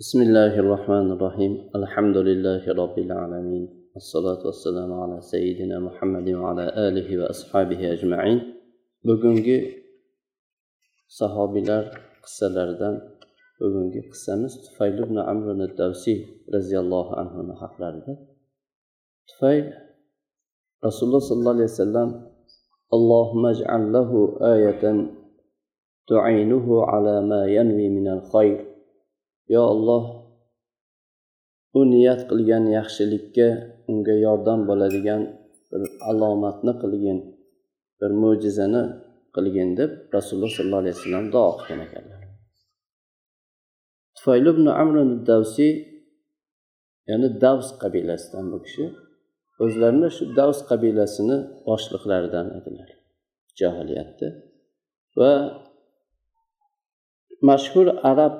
بسم 0.00 0.22
الله 0.22 0.58
الرحمن 0.60 1.12
الرحيم 1.16 1.52
الحمد 1.76 2.16
لله 2.16 2.62
رب 2.68 2.98
العالمين 2.98 3.64
الصلاة 3.96 4.46
والسلام 4.46 4.92
على 4.92 5.20
سيدنا 5.20 5.80
محمد 5.80 6.28
وعلى 6.28 6.64
آله 6.88 7.08
وأصحابه 7.20 7.80
أجمعين 7.92 8.38
bugungi 9.08 9.80
sahobiylar 11.08 11.96
qissalaridan 12.20 13.00
bugungi 13.56 14.04
qissamiz 14.12 14.52
tufayl 14.68 15.00
ibn 15.00 15.16
amr 15.16 15.64
davsiy 15.80 16.44
roziyallohu 16.52 17.16
anhuni 17.16 17.56
haqlarida 17.56 18.12
tufayl 19.32 19.64
rasululloh 20.84 21.24
sollallohu 21.24 21.56
alayhi 21.56 21.72
vasallam 21.72 22.10
اللهم 22.96 23.42
اجعل 23.46 23.82
له 23.96 24.10
آية 24.54 24.84
تعينه 26.12 26.66
على 26.84 27.14
ما 27.30 27.40
ينوي 27.48 27.88
من 27.88 28.06
الخير 28.16 28.65
yo 29.54 29.62
olloh 29.72 30.04
u 31.78 31.80
niyat 31.92 32.20
qilgan 32.30 32.64
yaxshilikka 32.78 33.48
unga 33.90 34.14
yordam 34.26 34.60
bo'ladigan 34.68 35.22
bir 35.70 35.82
alomatni 36.10 36.72
qilgin 36.82 37.18
bir 38.00 38.10
mo'jizani 38.22 38.82
qilgin 39.36 39.70
deb 39.80 39.90
rasululloh 40.16 40.52
sollallohu 40.56 40.82
alayhi 40.84 40.96
vasallam 40.98 41.24
duo 41.34 41.50
qilgan 41.58 41.80
ekanlar. 41.86 42.20
Tufayl 44.16 44.46
ibn 44.52 44.66
amr 44.82 44.96
davsiy 45.30 45.72
ya'ni 47.10 47.28
davs 47.44 47.68
qabilasidan 47.82 48.44
bu 48.52 48.58
kishi 48.66 48.84
o'zlarini 49.64 50.08
shu 50.16 50.24
davs 50.38 50.58
qabilasini 50.70 51.36
boshliqlaridan 51.68 52.46
edilar 52.58 52.88
johiliyatda 53.60 54.28
va 55.18 55.32
mashhur 57.48 57.86
arab 58.10 58.34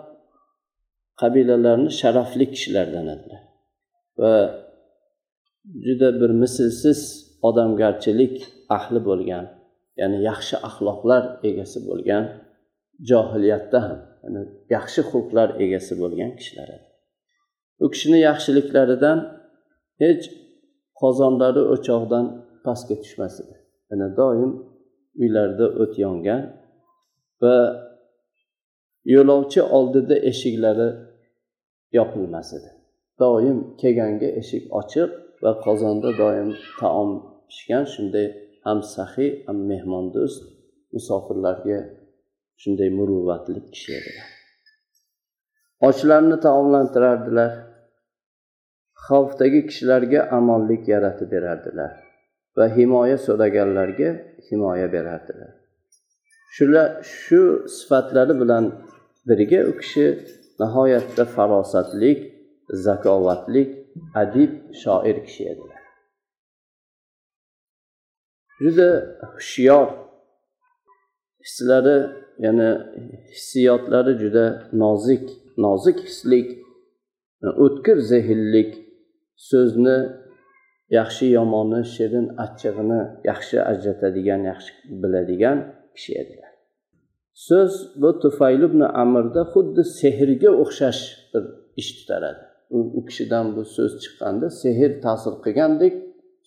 qabilalarni 1.20 1.90
sharafli 2.00 2.46
kishilardan 2.54 3.06
edilar 3.14 3.42
va 4.20 4.34
juda 5.86 6.08
bir 6.20 6.30
mislsiz 6.42 7.00
odamgarchilik 7.48 8.34
ahli 8.76 9.00
bo'lgan 9.08 9.46
ya'ni 10.00 10.18
yaxshi 10.30 10.56
axloqlar 10.68 11.22
egasi 11.48 11.78
bo'lgan 11.88 12.24
johiliyatda 13.10 13.78
ham 13.86 14.00
yani 14.24 14.40
yaxshi 14.76 15.00
xulqlar 15.10 15.48
egasi 15.64 15.94
bo'lgan 16.02 16.30
kishilar 16.38 16.68
edi. 16.76 16.86
U 17.84 17.86
kishini 17.94 18.18
yaxshiliklaridan 18.28 19.18
hech 20.02 20.24
qozonlari 21.00 21.62
o'choqdan 21.74 22.24
pastga 22.64 22.96
tushmas 23.02 23.34
edi. 23.42 23.54
Yana 23.90 24.08
doim 24.20 24.52
uylarida 25.22 25.66
o't 25.82 25.94
yongan 26.04 26.42
va 27.42 27.56
yo'lovchi 29.14 29.60
oldida 29.76 30.16
eshiklari 30.30 30.88
yopilmas 31.98 32.48
edi. 32.58 32.70
Doim 33.20 33.58
kelganga 33.80 34.28
eshik 34.40 34.64
ochiq 34.80 35.10
va 35.42 35.52
qozonda 35.64 36.10
doim 36.22 36.48
taom 36.80 37.10
pishgan 37.48 37.84
shunday 37.94 38.26
ham 38.66 38.78
saxiy 38.94 39.30
ham 39.46 39.58
mehmondo'st 39.70 40.40
musofirlarga 40.94 41.78
shunday 42.62 42.90
muruvvatli 42.98 43.60
kishi 43.74 43.90
edilar 44.00 44.28
ochlarni 45.80 46.40
taomlantirardilar. 46.40 47.52
Xavfdagi 49.06 49.60
kishilarga 49.68 50.20
amonlik 50.38 50.88
yaratib 50.88 51.30
berardilar 51.34 51.92
va 52.56 52.66
himoya 52.76 53.18
so'raganlarga 53.26 54.10
himoya 54.48 54.88
berardilar. 54.92 55.52
Shular 56.56 56.88
shu 57.04 57.40
sifatlari 57.78 58.34
bilan 58.42 58.64
birga 59.28 59.60
u 59.70 59.72
kishi 59.80 60.06
nihoyatda 60.60 61.24
farosatlik 61.34 62.18
zakovatlik 62.86 63.70
adib 64.22 64.52
shoir 64.82 65.16
kishi 65.26 65.44
edilar. 65.52 65.82
Juda 68.62 68.90
hushyor 69.34 69.88
hislari 71.44 71.98
ya'ni 72.44 72.70
hissiyotlari 73.34 74.12
juda 74.22 74.44
nozik 74.72 75.26
nozik 75.64 75.98
hislik 76.08 76.48
o'tkir 77.64 77.98
zehnlik 78.12 78.70
so'zni 79.48 79.98
yaxshi 80.98 81.26
yomonni 81.38 81.82
shirin 81.94 82.26
achchig'ini 82.44 83.00
yaxshi 83.30 83.56
ajratadigan 83.72 84.40
yaxshi 84.50 84.72
biladigan 85.02 85.58
kishi 85.94 86.12
edilar. 86.22 86.45
So'z 87.44 87.72
bu 88.02 88.10
tufayl 88.22 88.62
ibn 88.68 88.80
amirda 89.02 89.42
xuddi 89.52 89.82
sehrga 90.00 90.50
o'xshash 90.62 91.02
bir 91.32 91.44
ish 91.80 91.90
tutaradi. 91.98 92.42
U 92.76 92.78
u 92.98 93.00
kishidan 93.08 93.46
bu 93.56 93.62
so'z 93.76 93.92
chiqqanda 94.02 94.46
sehr 94.62 94.90
ta'sir 95.04 95.34
qilgandek 95.44 95.94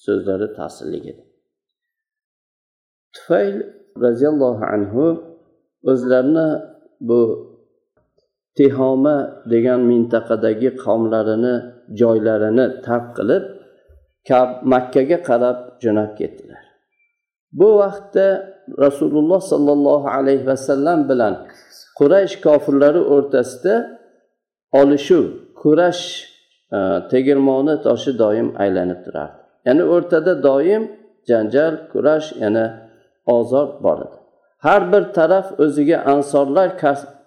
so'zlari 0.05 0.47
ta'sirli 0.59 0.99
edi. 1.11 1.23
Tufayl 3.15 3.55
roziyallohu 4.05 4.63
anhu 4.75 5.05
o'zlarini 5.91 6.47
bu 7.09 7.21
tehoma 8.57 9.17
degan 9.53 9.81
mintaqadagi 9.91 10.69
qavmlarini 10.83 11.55
joylarini 12.01 12.65
tark 12.85 13.07
qilib 13.17 13.43
makkaga 14.73 15.17
qarab 15.29 15.57
jo'nab 15.83 16.11
ketdilar. 16.19 16.63
Bu 17.59 17.67
vaqtda 17.81 18.27
rasululloh 18.85 19.41
sollallohu 19.51 20.07
alayhi 20.17 20.45
vasallam 20.51 21.09
bilan 21.09 21.33
quraysh 21.99 22.35
kofirlari 22.45 23.01
o'rtasida 23.15 23.75
olishuv 24.81 25.25
kurash 25.61 26.03
e, 26.77 26.77
tegirmoni 27.11 27.75
toshi 27.85 28.11
doim 28.19 28.47
aylanib 28.63 28.99
turardi. 29.05 29.39
Ya'ni 29.65 29.83
o'rtada 29.93 30.33
doim 30.43 30.83
janjal 31.29 31.73
kurash 31.91 32.27
yana 32.43 32.65
ozor 33.25 33.67
bor 33.83 33.97
edi. 34.05 34.17
Har 34.65 34.81
bir 34.91 35.03
taraf 35.17 35.59
o'ziga 35.63 35.97
ansorlar 36.13 36.67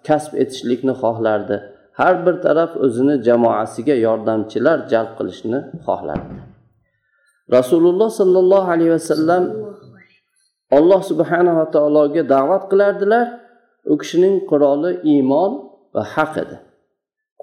kasb 0.07 0.33
etishlikni 0.43 0.93
xohlardi. 1.03 1.57
Har 1.99 2.15
bir 2.25 2.35
taraf 2.45 2.71
o'zini 2.85 3.15
jamoasiga 3.27 3.95
yordamchilar 4.07 4.77
jalb 4.91 5.11
qilishni 5.17 5.59
xohlardi. 5.87 6.35
Rasululloh 7.57 8.09
sollallohu 8.19 8.69
alayhi 8.75 8.91
vasallam 8.91 9.43
alloh 10.77 11.01
subhanava 11.11 11.65
taologa 11.75 12.23
da'vat 12.35 12.63
qilardilar. 12.71 13.25
U 13.91 13.93
kishining 14.01 14.35
quroli 14.51 14.91
iymon 15.13 15.51
va 15.95 16.03
haq 16.15 16.33
edi. 16.43 16.57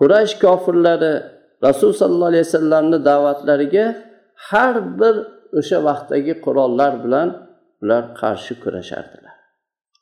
Quraysh 0.01 0.35
kofirlari 0.45 1.13
rasul 1.67 1.93
sollallohu 2.01 2.31
alayhi 2.33 2.47
vasallamni 2.49 2.99
da'vatlariga 3.11 3.87
har 4.49 4.75
bir 5.01 5.15
o'sha 5.59 5.79
vaqtdagi 5.89 6.35
qurollar 6.45 6.93
bilan 7.05 7.29
ular 7.83 8.05
qarshi 8.21 8.53
kurashardilar. 8.63 9.37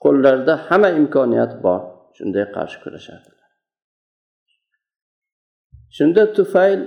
Qo'llarida 0.05 0.55
hamma 0.69 0.91
imkoniyat 1.01 1.53
bor 1.65 1.81
shunday 2.17 2.45
qarshi 2.57 2.79
kurashardilar. 2.85 3.49
Shunda 5.97 6.23
tufayl 6.37 6.81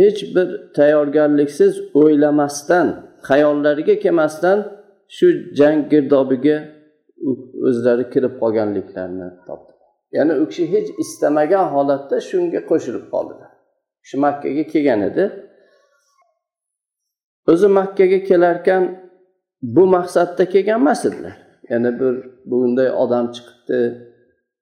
hech 0.00 0.20
bir 0.34 0.48
tayyorgarliksiz 0.76 1.74
o'ylamasdan 2.00 2.86
xayollariga 3.28 3.94
kelmasdan 4.04 4.58
shu 5.16 5.26
jang 5.58 5.78
girdobiga 5.92 6.56
o'zlari 7.68 8.04
kirib 8.12 8.34
qolganliklarini 8.42 9.28
topdi. 9.48 9.72
Ya'ni 10.16 10.32
u 10.42 10.44
kishi 10.50 10.64
hech 10.74 10.88
istamagan 11.02 11.66
holatda 11.74 12.16
shunga 12.30 12.60
qo'shilib 12.70 13.06
qoldilar. 13.14 13.50
Shu 14.08 14.16
makkaga 14.26 14.64
kelgan 14.72 15.00
edi. 15.10 15.24
O'zi 17.52 17.68
makkaga 17.78 18.18
kelarkan 18.30 18.82
bu 19.62 19.84
maqsadda 19.96 20.44
kelgan 20.54 20.78
emas 20.82 21.00
edilar. 21.08 21.36
Ya'ni 21.70 21.90
bir 22.00 22.14
bunday 22.50 22.88
odam 23.02 23.24
chiqibdi 23.34 23.78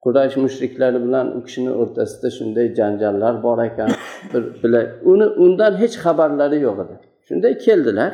quraysh 0.05 0.37
mushriklari 0.45 0.99
bilan 1.07 1.27
u 1.37 1.41
kishini 1.47 1.73
o'rtasida 1.81 2.29
shunday 2.39 2.67
janjallar 2.79 3.35
bor 3.47 3.59
ekan. 3.69 3.91
Bir 4.33 4.43
bila 4.63 4.81
uni 5.13 5.27
undan 5.45 5.73
hech 5.83 5.97
xabarlari 6.05 6.59
yo'q 6.67 6.79
edi. 6.85 6.95
Shunday 7.29 7.53
keldilar. 7.67 8.13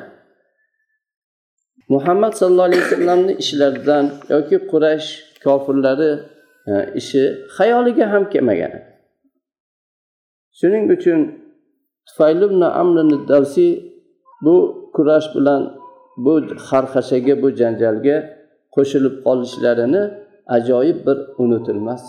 Muhammad 1.89 2.33
sallallohu 2.33 2.69
alayhi 2.71 2.83
vasallamni 2.83 3.33
ishlaridan 3.43 4.05
yoki 4.29 4.57
quraysh 4.73 5.09
kofirlari 5.45 6.11
e, 6.67 6.73
ishi 7.01 7.23
xayoliga 7.57 8.07
ham 8.13 8.25
kelmagan. 8.33 8.73
Shuning 10.59 10.85
uchun 10.97 11.21
tufayli 12.09 12.45
ibn 12.51 12.61
amrini 12.61 13.19
davsiy 13.29 13.73
bu 14.45 14.57
kurash 14.95 15.29
bilan 15.37 15.63
bu 16.25 16.35
xarxashaga 16.69 17.35
bu 17.43 17.49
janjalga 17.61 18.17
qo'shilib 18.75 19.15
qolishlarini 19.27 20.03
ajoyib 20.57 20.99
bir 21.07 21.19
unutilmas 21.43 22.05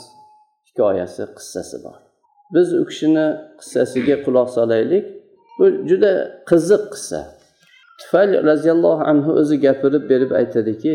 hikoyasi 0.68 1.24
qissasi 1.38 1.77
bor. 1.83 1.98
Biz 2.54 2.68
u 2.81 2.83
kishini 2.89 3.27
qissasiga 3.60 4.16
quloq 4.25 4.50
solaylik. 4.57 5.06
Bu 5.60 5.66
juda 5.89 6.12
qiziq 6.50 6.83
qissa. 6.94 7.19
Tufayl 8.00 8.32
roziyallohu 8.50 9.04
anhu 9.12 9.32
o'zi 9.42 9.56
gapirib 9.66 10.04
berib 10.12 10.32
aytadiki 10.40 10.92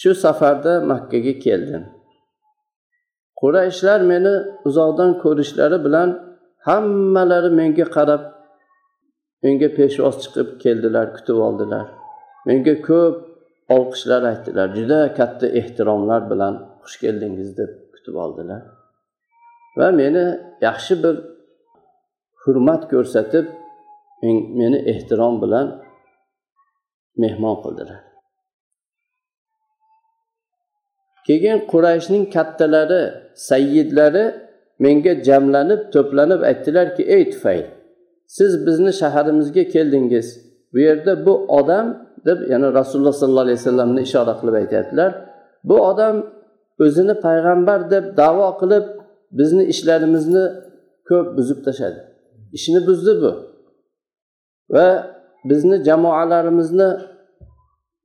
shu 0.00 0.10
safarda 0.24 0.72
makkaga 0.92 1.34
keldim. 1.46 1.84
Qurayshlar 3.40 4.00
meni 4.12 4.34
uzoqdan 4.68 5.10
ko'rishlari 5.22 5.78
bilan 5.86 6.08
hammalari 6.68 7.50
menga 7.60 7.86
qarab 7.96 8.22
menga 9.42 9.68
peshvoz 9.78 10.16
chiqib 10.22 10.48
keldilar 10.64 11.06
kutib 11.16 11.38
oldilar. 11.46 11.86
Menga 12.48 12.74
ko'p 12.88 13.16
olqishlar 13.76 14.22
aytdilar 14.30 14.68
juda 14.78 14.98
katta 15.18 15.46
ehtiromlar 15.60 16.22
bilan 16.32 16.54
xush 16.84 16.96
keldingiz 17.02 17.50
deb 17.58 17.70
kutib 17.94 18.14
oldilar. 18.24 18.62
Va 19.78 19.88
meni 20.00 20.24
yaxshi 20.66 20.94
bir 21.04 21.16
hurmat 22.42 22.82
ko'rsatib 22.92 23.46
meni 24.22 24.78
ehtirom 24.92 25.42
bilan 25.42 25.82
mehmon 27.16 27.56
qildilar. 27.62 28.00
Keyin 31.26 31.58
qurayshning 31.72 32.24
kattalari 32.34 33.02
sayyidlari 33.34 34.24
menga 34.84 35.12
jamlanib 35.28 35.80
to'planib 35.94 36.40
aytdilarki 36.50 37.02
ey 37.14 37.30
tufayl 37.32 37.66
siz 38.26 38.66
bizni 38.66 38.92
shaharimizga 39.00 39.64
keldingiz. 39.74 40.26
Bu 40.72 40.78
yerda 40.78 41.26
bu 41.26 41.34
odam 41.58 41.86
deb 42.26 42.38
ya'ni 42.52 42.74
rasululloh 42.78 43.12
sollallohu 43.12 43.46
alayhi 43.46 43.58
vasallamni 43.58 44.00
ishora 44.08 44.34
qilib 44.40 44.54
aytyaptilar. 44.62 45.10
Bu 45.68 45.76
odam 45.90 46.16
o'zini 46.84 47.14
payg'ambar 47.26 47.90
deb 47.90 48.04
davo 48.16 48.48
qilib 48.60 48.84
bizni 49.38 49.64
ishlarimizni 49.72 50.44
ko'p 51.08 51.26
buzib 51.36 51.58
tashladi. 51.66 52.00
Ishni 52.56 52.80
buzdi 52.88 53.12
bu. 53.22 53.32
Va 54.74 54.86
bizni 55.44 55.84
jamoalarimizni 55.84 56.88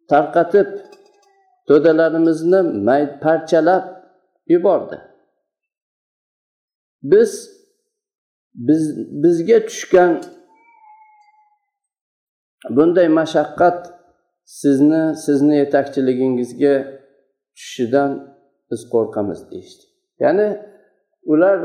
tarqatib 0.09 0.69
to'dalarimizni 1.67 2.59
parchalab 3.23 3.83
yubordi. 4.53 4.97
Biz 7.03 7.31
biz 8.55 8.83
bizga 9.23 9.65
tushgan 9.65 10.11
bunday 12.75 13.07
mashaqqat 13.19 13.79
sizni 14.45 15.15
sizni 15.25 15.55
yetakchiligingizga 15.63 16.75
tushishidan 17.55 18.11
biz 18.71 18.81
qo'rqamiz 18.93 19.39
deyishdi. 19.51 19.83
Ya'ni 20.23 20.47
ular 21.31 21.57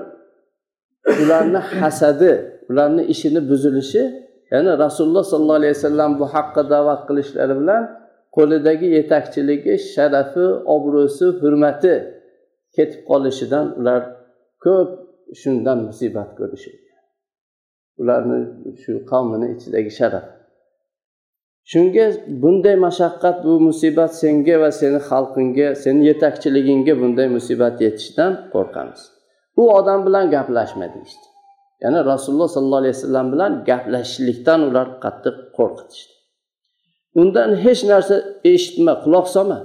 ularni 1.22 1.58
hasadi 1.58 2.32
ularni 2.70 3.02
ishini 3.12 3.40
buzilishi 3.50 4.25
ya'ni 4.52 4.72
rasululloh 4.84 5.24
sollallohu 5.32 5.60
alayhi 5.60 5.74
vasallam 5.78 6.10
bu 6.20 6.24
haqqa 6.34 6.62
da'vat 6.74 7.00
qilishlari 7.08 7.54
bilan 7.60 7.82
qo'lidagi 8.36 8.88
yetakchiligi 8.98 9.74
sharafi 9.94 10.46
obro'si 10.74 11.26
hurmati 11.40 11.94
ketib 12.76 13.00
qolishidan 13.10 13.66
ular 13.78 14.02
ko'p 14.64 14.90
shundan 15.40 15.78
musibat 15.88 16.30
ko'rishadi 16.38 16.86
ularni 18.00 18.38
shu 18.82 18.92
qavmini 19.10 19.46
ichidagi 19.54 19.92
sharaf. 19.98 20.26
Shunga 21.72 22.06
bunday 22.42 22.76
mashaqqat 22.86 23.36
bu 23.46 23.54
musibat 23.68 24.12
senga 24.20 24.56
va 24.62 24.70
seni 24.80 25.00
xalqingga 25.10 25.68
seni 25.82 26.00
yetakchiligingga 26.10 26.94
bunday 27.00 27.28
musibat 27.36 27.74
yetishidan 27.84 28.32
qo'rqamiz. 28.54 29.00
U 29.60 29.62
odam 29.78 30.00
bilan 30.06 30.26
gaplashma 30.34 30.86
deyishdi 30.94 31.26
ya'ni 31.82 32.00
rasululloh 32.12 32.48
sollallohu 32.54 32.82
alayhi 32.82 32.96
vasallam 32.98 33.26
bilan 33.32 33.52
gaplashishlikdan 33.68 34.60
ular 34.68 34.86
qattiq 35.04 35.36
qo'rqitishdi. 35.56 36.12
Undan 37.20 37.50
hech 37.64 37.82
narsa 37.90 38.14
eshitma 38.52 38.94
quloq 39.04 39.26
solma. 39.36 39.58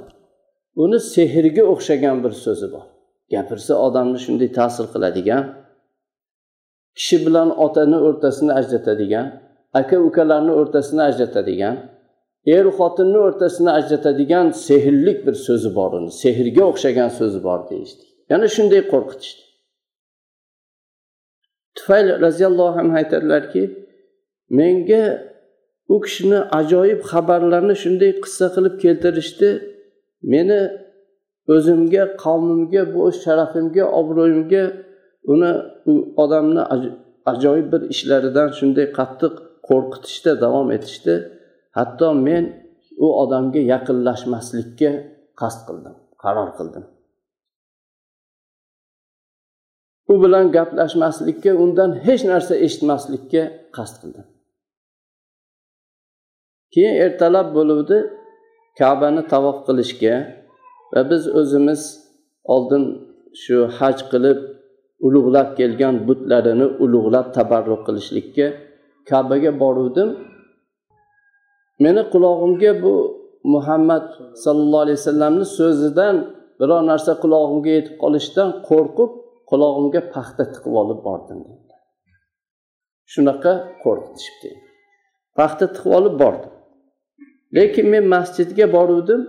Uni 0.83 0.99
sehrga 1.13 1.63
o'xshagan 1.73 2.17
bir 2.23 2.33
so'zi 2.43 2.67
bor. 2.73 2.85
Gapirsa 3.33 3.73
odamni 3.87 4.19
shunday 4.25 4.49
ta'sir 4.59 4.85
qiladigan 4.93 5.43
kishi 6.97 7.17
bilan 7.25 7.49
otani 7.65 7.97
o'rtasini 8.07 8.51
ajratadigan 8.59 9.27
aka 9.79 9.97
ukalarni 10.07 10.53
o'rtasini 10.59 11.01
ajratadigan 11.09 11.75
er 12.55 12.65
xotinni 12.77 13.19
o'rtasini 13.27 13.71
ajratadigan 13.79 14.45
sehrlik 14.67 15.19
bir 15.27 15.35
so'zi 15.45 15.69
bor 15.77 15.91
uni 15.99 16.11
sehrga 16.23 16.63
o'xshagan 16.71 17.09
so'zi 17.19 17.39
bor 17.47 17.59
deyishdi. 17.69 18.03
Yana 18.31 18.47
shunday 18.55 18.81
qo'rqitishdi. 18.93 19.41
Tufayl 21.77 22.07
roziyallohu 22.25 22.77
anhu 22.83 22.95
aytadilarki 23.01 23.63
menga 24.59 25.03
u 25.93 25.95
kishini 26.05 26.39
ajoyib 26.59 27.01
xabarlarni 27.11 27.75
shunday 27.83 28.11
qissa 28.23 28.45
qilib 28.55 28.75
keltirishdi. 28.83 29.49
Meni 30.33 30.59
o'zimga 31.55 32.03
qavmimga 32.23 32.81
bu 32.93 33.01
sharafimga 33.23 33.83
obro'yimga 33.99 34.63
uni 35.33 35.51
u 35.91 35.93
odamni 36.23 36.63
ajoyib 37.31 37.67
bir 37.73 37.81
ishlaridan 37.93 38.49
shunday 38.59 38.87
qattiq 38.99 39.33
qo'rqitishda 39.67 40.31
davom 40.43 40.67
etishdi. 40.77 41.15
Hatto 41.77 42.07
men 42.27 42.43
u 43.05 43.07
odamga 43.23 43.61
yaqinlashmaslikka 43.73 44.91
qasd 45.41 45.61
qildim 45.67 45.95
qaror 46.23 46.49
qildim. 46.57 46.83
U 50.11 50.13
bilan 50.23 50.45
gaplashmaslikka 50.55 51.51
undan 51.63 51.91
hech 52.05 52.23
narsa 52.31 52.53
eshitmaslikka 52.65 53.43
qasd 53.75 53.95
qildim. 54.01 54.25
Keyin 56.73 56.95
ertalab 57.05 57.47
bo'luvdi 57.57 57.97
kabani 58.79 59.21
tavof 59.33 59.57
qilishga 59.67 60.15
va 60.93 61.01
biz 61.11 61.23
o'zimiz 61.39 61.81
oldin 62.53 62.83
shu 63.41 63.57
haj 63.77 63.97
qilib 64.11 64.39
ulug'lab 65.07 65.49
kelgan 65.59 65.95
butlarini 66.07 66.67
ulug'lab 66.83 67.27
tabarruk 67.37 67.81
qilishlikka 67.87 68.47
kabaga 69.09 69.51
boruvdim. 69.61 70.09
Meni 71.83 72.01
qulog'imga 72.13 72.71
bu 72.83 72.93
muhammad 73.53 74.05
sallallohu 74.43 74.83
alayhi 74.85 74.99
vasallamni 75.01 75.45
so'zidan 75.59 76.15
biror 76.59 76.81
narsa 76.91 77.11
qulog'imga 77.23 77.71
yetib 77.77 77.95
qolishidan 78.03 78.49
qo'rqib 78.69 79.11
qulog'imga 79.51 80.01
paxta 80.15 80.43
tiqib 80.53 80.73
olib 80.81 80.99
bordim 81.07 81.39
shunaqa 83.13 83.53
qo'rqitishibdi. 83.83 84.49
Paxta 85.37 85.65
tiqib 85.75 85.93
olib 85.99 86.15
bordim. 86.23 86.51
Lekin 87.57 87.87
men 87.93 88.05
masjidga 88.15 88.67
boruvdim 88.75 89.21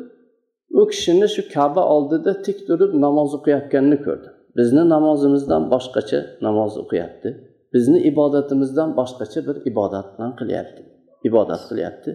u 0.80 0.82
kishini 0.92 1.28
shu 1.34 1.42
kaba 1.54 1.82
oldida 1.94 2.32
tik 2.46 2.58
turib 2.69 2.92
namoz 3.04 3.30
o'qiyotganini 3.38 3.98
ko'rdim. 4.06 4.34
Bizni 4.58 4.82
namozimizdan 4.94 5.62
boshqacha 5.72 6.20
namoz 6.46 6.72
o'qiyapti. 6.82 7.31
Bizni 7.74 7.98
ibodatimizdan 8.10 8.91
boshqacha 8.98 9.41
bir 9.48 9.56
ibodat 9.70 10.06
bilan 10.14 10.32
qilyapti. 10.41 10.82
Ibodat 11.29 11.62
qilyapti. 11.70 12.10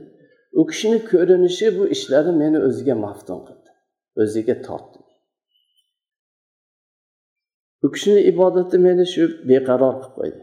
U 0.59 0.61
kishini 0.69 0.99
ko'rinishi 1.11 1.67
bu 1.77 1.83
ishlari 1.95 2.31
meni 2.41 2.59
o'ziga 2.67 2.95
maftun 3.05 3.39
qildi. 3.47 3.69
O'ziga 4.23 4.55
tortdi. 4.67 4.96
U 7.85 7.87
kishini 7.93 8.21
ibodati 8.31 8.77
meni 8.85 9.05
shu 9.13 9.23
beqaror 9.49 9.95
qilib 10.01 10.13
qo'ydi. 10.17 10.41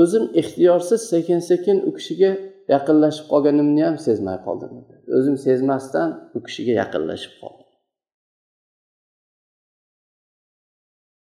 O'zim 0.00 0.24
ixtiyorsiz 0.40 1.00
sekin 1.12 1.40
sekin 1.50 1.78
u 1.88 1.90
kishiga 1.98 2.32
yaqinlashib 2.74 3.26
qolganimni 3.32 3.82
ham 3.88 3.96
sezmay 4.06 4.38
qoldim. 4.46 4.70
O'zim 5.18 5.36
sezmasdan 5.46 6.08
u 6.36 6.38
kishiga 6.46 6.74
yaqinlashib 6.82 7.34
qoldim. 7.40 7.66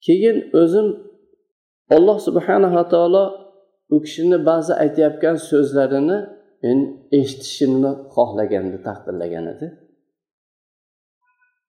Keyin 0.07 0.37
o'zim 0.63 0.89
alloh 1.97 2.19
subhanava 2.27 2.85
taolo 2.93 3.25
u 3.95 3.97
kishini 4.05 4.39
ba'zi 4.51 4.73
aytayotgan 4.85 5.37
so'zlarini 5.51 6.19
men 6.65 6.79
eshitishimni 7.19 7.93
xohlagandi 8.15 8.79
taqdirlagan 8.89 9.47
edi. 9.55 9.67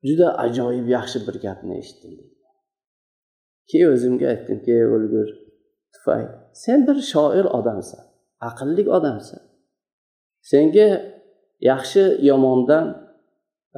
Juda 0.07 0.27
ajoyib 0.45 0.87
yaxshi 0.97 1.19
bir 1.27 1.35
gapni 1.45 1.73
eshitdim 1.81 2.13
keyin 3.71 3.89
o'zimga 3.95 4.25
aytdimki 4.33 4.75
o'lgur 4.95 5.27
tufay 5.93 6.23
sen 6.63 6.79
bir 6.87 6.97
shoir 7.11 7.45
odamsan 7.59 8.03
aqlli 8.49 8.83
odamsan. 8.97 9.41
Senga 10.51 10.87
yaxshi 11.69 12.03
yomondan 12.29 12.85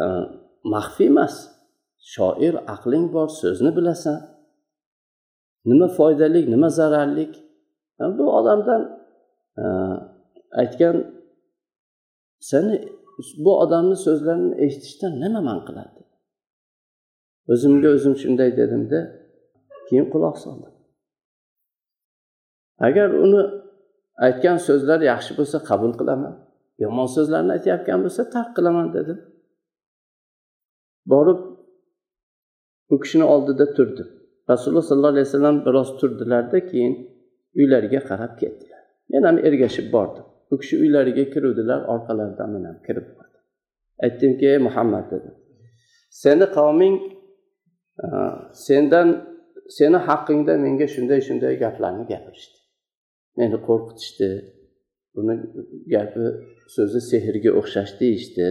e, 0.01 0.03
maxfiy 0.73 1.07
emas. 1.13 1.35
Shoir 2.13 2.55
aqling 2.73 3.05
bor 3.15 3.27
so'zni 3.41 3.71
bilasan. 3.77 4.17
Nima 5.69 5.87
foydali 5.97 6.41
nima 6.53 6.69
zararli 6.79 7.25
e, 8.01 8.03
bu 8.17 8.25
odamdan 8.39 8.81
e, 9.61 9.65
aytgan 10.61 10.95
seni 12.49 12.75
bu 13.45 13.51
odamni 13.63 13.97
so'zlarini 14.05 14.53
eshitishdan 14.65 15.13
nima 15.23 15.41
man 15.49 15.59
qiladi? 15.67 16.01
O'zimga 17.51 17.89
o'zim 17.95 18.15
shunday 18.21 18.49
dedimda 18.59 18.99
keyin 19.93 20.07
quloq 20.13 20.37
soldim 20.45 20.73
agar 22.87 23.09
uni 23.25 23.41
aytgan 24.27 24.57
so'zlar 24.67 24.99
yaxshi 25.11 25.31
bo'lsa 25.39 25.57
qabul 25.69 25.93
qilaman. 25.99 26.33
Yomon 26.83 27.07
so'zlarni 27.15 27.51
aytayotgan 27.57 27.99
bo'lsa 28.05 28.21
tark 28.33 28.51
qilaman 28.57 28.87
dedim. 28.97 29.19
Borib 31.11 31.39
u 32.93 32.95
kishini 33.03 33.25
oldida 33.33 33.65
turdi. 33.77 34.03
Rasululloh 34.51 34.85
sollallohu 34.89 35.13
alayhi 35.15 35.27
vasallam 35.29 35.57
biroz 35.65 35.89
turdilarda 35.99 36.59
keyin 36.69 36.93
uylariga 37.59 38.01
qarab 38.09 38.33
ketdilar. 38.41 38.81
Men 39.11 39.21
ham 39.27 39.37
ergashib 39.47 39.87
bordim. 39.95 40.25
U 40.51 40.55
kishi 40.61 40.75
uylariga 40.83 41.25
kiruvdilar 41.33 41.79
orqalaridan 41.93 42.49
men 42.55 42.63
ham 42.69 42.77
kirib 42.87 43.07
bordim. 43.17 43.41
Aytdimki 44.05 44.45
ey 44.53 44.59
muhammad 44.67 45.05
dedim. 45.13 45.33
Seni 46.21 46.45
qavming 46.57 46.95
sendan 48.67 49.07
seni 49.77 49.99
haqqingda 50.07 50.53
menga 50.65 50.87
shunday 50.95 51.19
shunday 51.27 51.53
gaplarni 51.63 52.03
gapirishdi. 52.11 52.57
Meni 53.39 53.57
qo'rqitishdi. 53.67 54.29
Buni 55.15 55.35
gapi 55.93 56.23
so'zi 56.75 56.99
sehrga 57.11 57.51
o'xshash 57.59 57.93
deyishdi. 58.01 58.47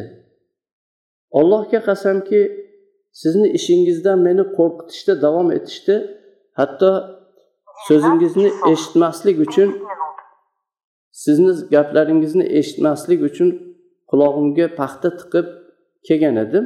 Allohga 1.39 1.81
qasamki 1.89 2.41
sizni 3.23 3.49
ishingizdan 3.59 4.19
meni 4.29 4.45
qo'rqitishda 4.59 5.13
davom 5.25 5.49
etishdi. 5.59 5.97
Hatto 6.59 6.91
so'zingizni 7.89 8.49
eshitmaslik 8.73 9.37
uchun 9.47 9.69
sizni 11.23 11.53
gaplaringizni 11.75 12.45
eshitmaslik 12.59 13.21
uchun 13.29 13.49
qulog'imga 14.11 14.67
paxta 14.79 15.09
tiqib 15.21 15.47
kelgan 16.07 16.37
edim. 16.45 16.65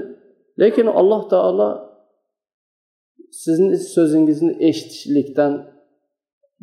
Lekin 0.61 0.87
alloh 1.01 1.23
taolo 1.33 1.69
sizni 3.45 3.77
so'zingizni 3.95 4.53
eshitishlikdan 4.69 5.53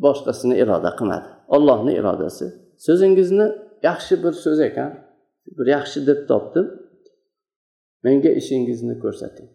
boshqasini 0.04 0.54
iroda 0.62 0.90
qilmadi. 0.98 1.28
Ollohni 1.56 1.92
irodasi. 2.00 2.46
So'zingizni 2.86 3.46
yaxshi 3.88 4.14
bir 4.24 4.34
so'z 4.44 4.60
ekan 4.68 4.90
bir 5.56 5.66
yaxshi 5.76 5.98
deb 6.08 6.20
topdim. 6.30 6.66
Menga 8.04 8.30
ishingizni 8.40 8.94
ko'rsating 9.02 9.50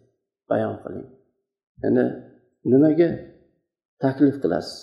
bayon 0.50 0.76
qiling. 0.84 1.08
Ya'ni 1.82 2.04
nimaga 2.72 3.10
taklif 4.04 4.36
qilasiz? 4.42 4.78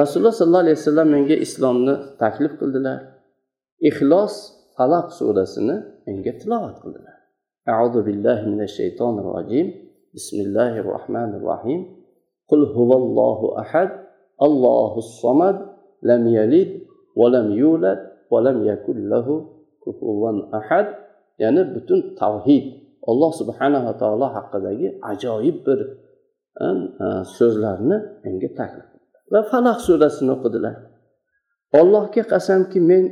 Rasululloh 0.00 0.34
sollallohu 0.40 0.64
alayhi 0.66 0.78
vasallam 0.80 1.08
menga 1.16 1.36
islomni 1.46 1.94
taklif 2.22 2.52
qildilar. 2.60 2.98
Ixlos 3.88 4.34
falaq 4.76 5.08
surasini 5.18 5.76
menga 6.06 6.32
tilovat 6.40 6.76
qildilar. 6.82 7.16
Auzu 7.78 8.00
billahi 8.08 8.44
minash 8.52 8.74
shaytonir 8.80 9.24
rojim. 9.34 9.66
bismillahi 10.16 10.78
rohmanir 10.90 11.42
rohim 11.50 11.80
qul 12.50 12.62
huvallohu 12.76 13.46
ahad 13.62 13.90
allohu 14.46 14.98
somad 15.22 15.56
lam 16.08 16.22
yalid 16.38 16.70
va 17.18 17.26
lam 17.34 17.46
yulad 17.62 18.00
va 18.32 18.38
lam 18.46 18.56
yakul 18.70 18.98
lahu 19.12 19.34
kufuvan 19.84 20.38
ahad. 20.60 20.86
Ya'ni 21.42 21.62
butun 21.74 22.00
tavhid 22.20 22.64
alloh 23.10 23.30
subhanava 23.40 23.92
taolo 24.00 24.26
haqidagi 24.36 24.88
ajoyib 25.12 25.56
bir 25.66 25.78
so'zlarni 27.36 27.96
unga 28.28 28.48
taklif 28.58 28.88
va 29.32 29.40
falaq 29.50 29.78
surasini 29.86 30.30
o'qidilar. 30.36 30.74
Ollohga 31.80 32.22
qasamki 32.32 32.78
men 32.90 33.04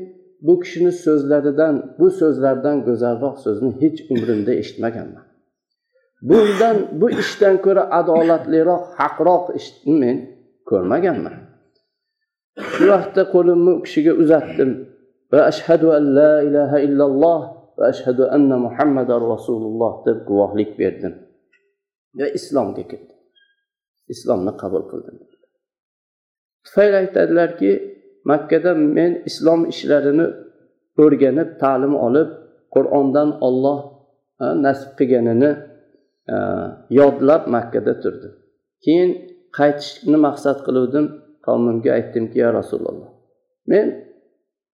bu 0.47 0.55
kishini 0.63 0.93
so'zlaridan 1.05 1.75
bu 1.99 2.07
so'zlardan 2.21 2.77
go'zalroq 2.89 3.37
so'zni 3.45 3.71
hech 3.83 3.99
umrimda 4.13 4.53
eshitmaganman. 4.63 5.25
Bundan 6.29 6.77
bu 7.01 7.07
ishdan 7.23 7.55
ko'ra 7.65 7.83
adolatliroq 7.99 8.85
haqroq 8.99 9.45
ishni 9.59 9.95
men 10.03 10.17
ko'rmaganman. 10.69 11.35
Shu 12.73 12.85
vaqtda 12.93 13.23
qo'limni 13.35 13.71
u 13.79 13.81
kishiga 13.87 14.13
uzatdim. 14.23 14.71
Va 15.33 15.41
ashhadu 15.51 15.87
an 15.99 16.05
la 16.19 16.33
ilaha 16.49 16.79
illalloh 16.87 17.41
va 17.79 17.85
ashhadu 17.93 18.23
anna 18.37 18.57
muhammadar 18.67 19.21
rasululloh 19.35 19.93
deb 20.07 20.19
guvohlik 20.29 20.71
berdim. 20.81 21.15
Va 22.19 22.27
islomga 22.39 22.83
kirdim. 22.91 23.19
Islomni 24.15 24.53
qabul 24.63 24.83
qildim. 24.91 25.17
Tufayli 26.65 26.97
aytadilarki 27.03 27.71
makkada 28.31 28.73
men 28.97 29.13
islom 29.29 29.61
ishlarini 29.73 30.27
o'rganib 31.03 31.49
ta'lim 31.63 31.95
olib 32.07 32.29
qur'ondan 32.75 33.29
olloh 33.47 33.79
nasib 34.65 34.91
qilganini 34.99 35.51
Э, 36.33 36.37
yodlab 36.99 37.43
makkada 37.55 37.95
turdi. 38.03 38.29
Keyin 38.85 39.11
qaytishni 39.59 40.19
maqsad 40.27 40.59
qiluvdim. 40.67 41.07
Qavmimga 41.47 41.91
aytdimki 41.99 42.39
yo 42.45 42.51
rasululloh 42.61 43.15
men 43.71 43.87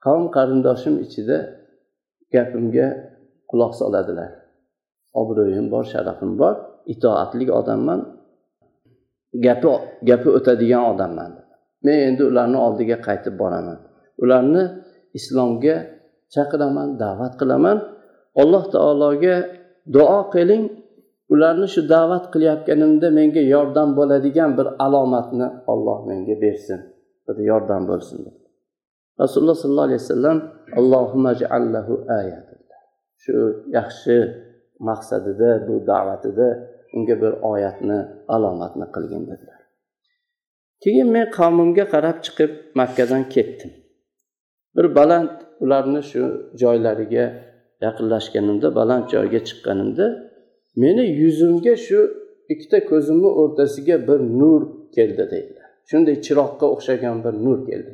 qavm 0.04 0.24
qarindoshim 0.36 0.94
ichida 1.04 1.38
gapimga 2.34 2.86
quloq 3.50 3.72
soladilar. 3.80 4.30
Obro'yim 5.20 5.66
bor 5.74 5.84
sharafim 5.92 6.32
bor. 6.40 6.54
Itoatli 6.92 7.44
odamman. 7.60 8.00
Gapi 9.46 9.68
gapi 10.08 10.28
o'tadigan 10.38 10.84
odamman. 10.92 11.30
Men 11.84 11.96
endi 12.08 12.22
ularni 12.30 12.58
oldiga 12.66 12.96
qaytib 13.06 13.34
boraman. 13.42 13.78
Ularni 14.22 14.62
islomga 15.18 15.76
chaqiraman 16.34 16.88
da'vat 17.02 17.32
qilaman. 17.40 17.78
Alloh 18.42 18.64
taologa 18.74 19.36
duo 19.94 20.20
qiling. 20.34 20.64
Ularni 21.32 21.66
shu 21.74 21.80
da'vat 21.94 22.24
qilayotganimda 22.32 23.08
menga 23.18 23.42
yordam 23.54 23.88
bo'ladigan 23.98 24.50
bir 24.58 24.66
alomatni 24.86 25.48
olloh 25.72 25.98
menga 26.10 26.36
bersin. 26.44 26.80
Bir 27.26 27.36
yordam 27.50 27.82
bo'lsin. 27.90 28.18
Rasululloh 29.22 29.56
sollallohu 29.62 29.88
alayhi 29.90 30.02
vasallam 30.04 30.38
allohumma 30.78 31.32
shu 33.24 33.36
yaxshi 33.78 34.16
maqsadida 34.88 35.50
bu 35.66 35.74
da'vatida 35.90 36.48
unga 36.96 37.16
bir 37.22 37.32
oyatni 37.52 37.98
alomatni 38.34 38.86
qilgin 38.94 39.22
dedilar. 39.30 39.60
Keyin 40.82 41.08
men 41.14 41.26
qavmimga 41.38 41.84
qarab 41.94 42.16
chiqib 42.24 42.52
makkadan 42.80 43.22
ketdim. 43.34 43.72
Bir 44.76 44.86
baland 44.98 45.34
ularni 45.64 46.02
shu 46.10 46.22
joylariga 46.62 47.26
yaqinlashganimda 47.86 48.68
baland 48.78 49.04
joyga 49.14 49.40
chiqqanimda 49.48 50.06
meni 50.76 51.04
yuzimga 51.22 51.74
shu 51.86 52.00
ikkita 52.52 52.78
ko'zimni 52.90 53.30
o'rtasiga 53.40 53.96
bir 54.08 54.20
nur 54.40 54.62
keldi 54.96 55.24
deydilar. 55.32 55.68
Shunday 55.90 56.16
chiroqqa 56.26 56.66
o'xshagan 56.74 57.16
bir 57.24 57.34
nur 57.46 57.58
keldi 57.70 57.92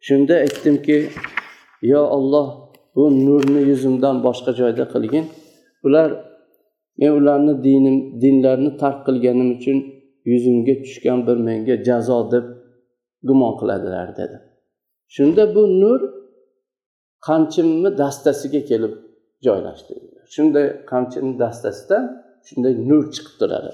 shunda 0.00 0.34
aytdimki 0.34 1.08
yo 1.82 2.02
olloh 2.16 2.48
bu 2.96 3.26
nurni 3.26 3.60
yuzimdan 3.70 4.16
boshqa 4.26 4.52
joyda 4.60 4.84
qilgin. 4.94 5.24
Ular 5.86 6.08
men 6.98 7.10
ularni 7.18 7.54
dinim 7.64 7.96
dinlarini 8.22 8.76
tark 8.82 9.06
qilganim 9.06 9.48
uchun 9.56 9.78
yuzimga 10.32 10.74
tushgan 10.84 11.18
bir 11.26 11.36
menga 11.48 11.74
jazo 11.88 12.18
deb 12.32 12.46
gumon 13.28 13.54
qiladilar 13.60 14.08
dedi. 14.20 14.36
Shunda 15.14 15.54
bu 15.54 15.62
nur 15.82 16.00
qamchimni 17.26 17.90
dastasiga 17.98 18.60
kelib 18.70 18.94
joylashdi. 19.46 19.94
Shunday 20.34 20.66
qamchini 20.90 21.32
dastasidan 21.42 22.04
shunday 22.48 22.74
nur 22.88 23.04
chiqib 23.14 23.34
turadi. 23.40 23.72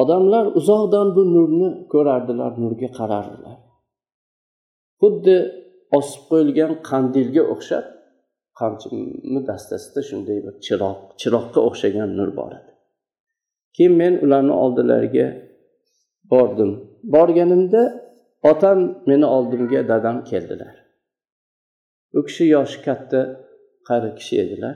Odamlar 0.00 0.46
uzoqdan 0.58 1.08
bu 1.16 1.22
nurni 1.34 1.68
ko'rardilar 1.92 2.52
nurga 2.62 2.88
qarardilar. 2.98 3.58
Xuddi 5.00 5.36
osib 5.98 6.22
qo'yilgan 6.30 6.72
qandilga 6.88 7.42
o'xshab 7.54 7.84
qamchimni 8.60 9.40
dastasida 9.50 10.00
shunday 10.08 10.38
bir 10.46 10.54
chiroq 10.66 10.98
chiroqqa 11.20 11.60
o'xshagan 11.68 12.10
nur 12.18 12.30
bor 12.38 12.52
edi. 12.58 12.72
Keyin 13.76 13.94
men 14.02 14.14
ularni 14.24 14.54
oldilariga 14.64 15.26
bordim. 16.32 16.70
Borganimda 17.14 17.82
otam 18.50 18.78
meni 19.10 19.26
oldimga 19.36 19.80
dadam 19.90 20.16
keldilar. 20.30 20.74
U 22.18 22.20
kishi 22.26 22.44
yoshi 22.56 22.78
katta 22.86 23.20
qari 23.88 24.10
kishi 24.18 24.34
edilar. 24.44 24.74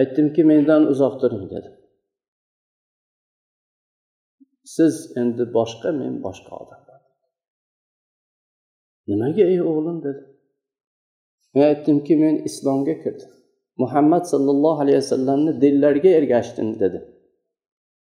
Aytdimki 0.00 0.42
mendan 0.50 0.82
uzoq 0.92 1.14
turing 1.22 1.46
dedim 1.54 1.74
siz 4.64 4.94
endi 5.16 5.44
boshqa 5.56 5.90
men 6.00 6.14
boshqa 6.26 6.52
odamman 6.62 7.00
nimaga 9.08 9.44
ey 9.52 9.60
o'g'lim 9.70 9.98
dedi. 10.06 10.22
Men 11.54 11.64
aytdimki 11.72 12.14
men 12.22 12.34
islomga 12.48 12.94
kirdim. 13.02 13.30
Muhammad 13.82 14.24
sollallohu 14.32 14.80
alayhi 14.84 14.98
vasallamni 15.02 15.52
dinlariga 15.62 16.10
ergashdim 16.18 16.68
dedi. 16.82 16.98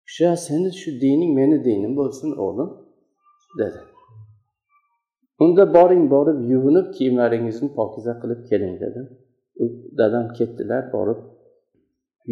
Kishi 0.08 0.38
seni 0.48 0.70
shu 0.82 0.90
dining 1.04 1.32
meni 1.40 1.58
dinim 1.68 1.94
bo'lsin 2.00 2.30
o'g'lim 2.46 2.70
dedi. 3.62 3.80
Unda 5.44 5.64
boring 5.76 6.04
borib 6.16 6.40
yuvinib 6.52 6.88
kiyimlaringizni 6.96 7.70
pokiza 7.80 8.14
qilib 8.22 8.42
keling 8.50 8.76
dedim 8.84 9.06
dadam 10.00 10.26
ketdilar 10.38 10.84
borib 10.96 11.20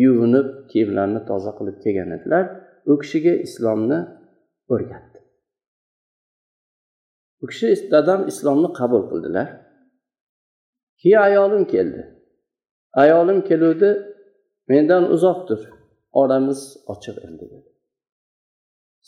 yuvinib 0.03 0.47
kiyimlarini 0.71 1.21
toza 1.29 1.51
qilib 1.57 1.77
kelgan 1.83 2.11
edilar. 2.17 2.45
U 2.91 2.93
kishiga 3.01 3.33
islomni 3.45 3.99
o'rgatdi. 4.73 5.19
U 7.43 7.45
kishi 7.51 7.67
dadam 7.93 8.21
islomni 8.31 8.69
qabul 8.79 9.03
qildilar. 9.11 9.47
Keyin 11.01 11.21
ayolim 11.27 11.63
keldi. 11.73 12.01
Ayolim 13.03 13.39
keluvdi 13.49 13.89
mendan 14.71 15.03
uzoqdir 15.15 15.61
oramiz 16.21 16.61
ochiq 16.93 17.17
endi 17.27 17.45
dedi. 17.53 17.69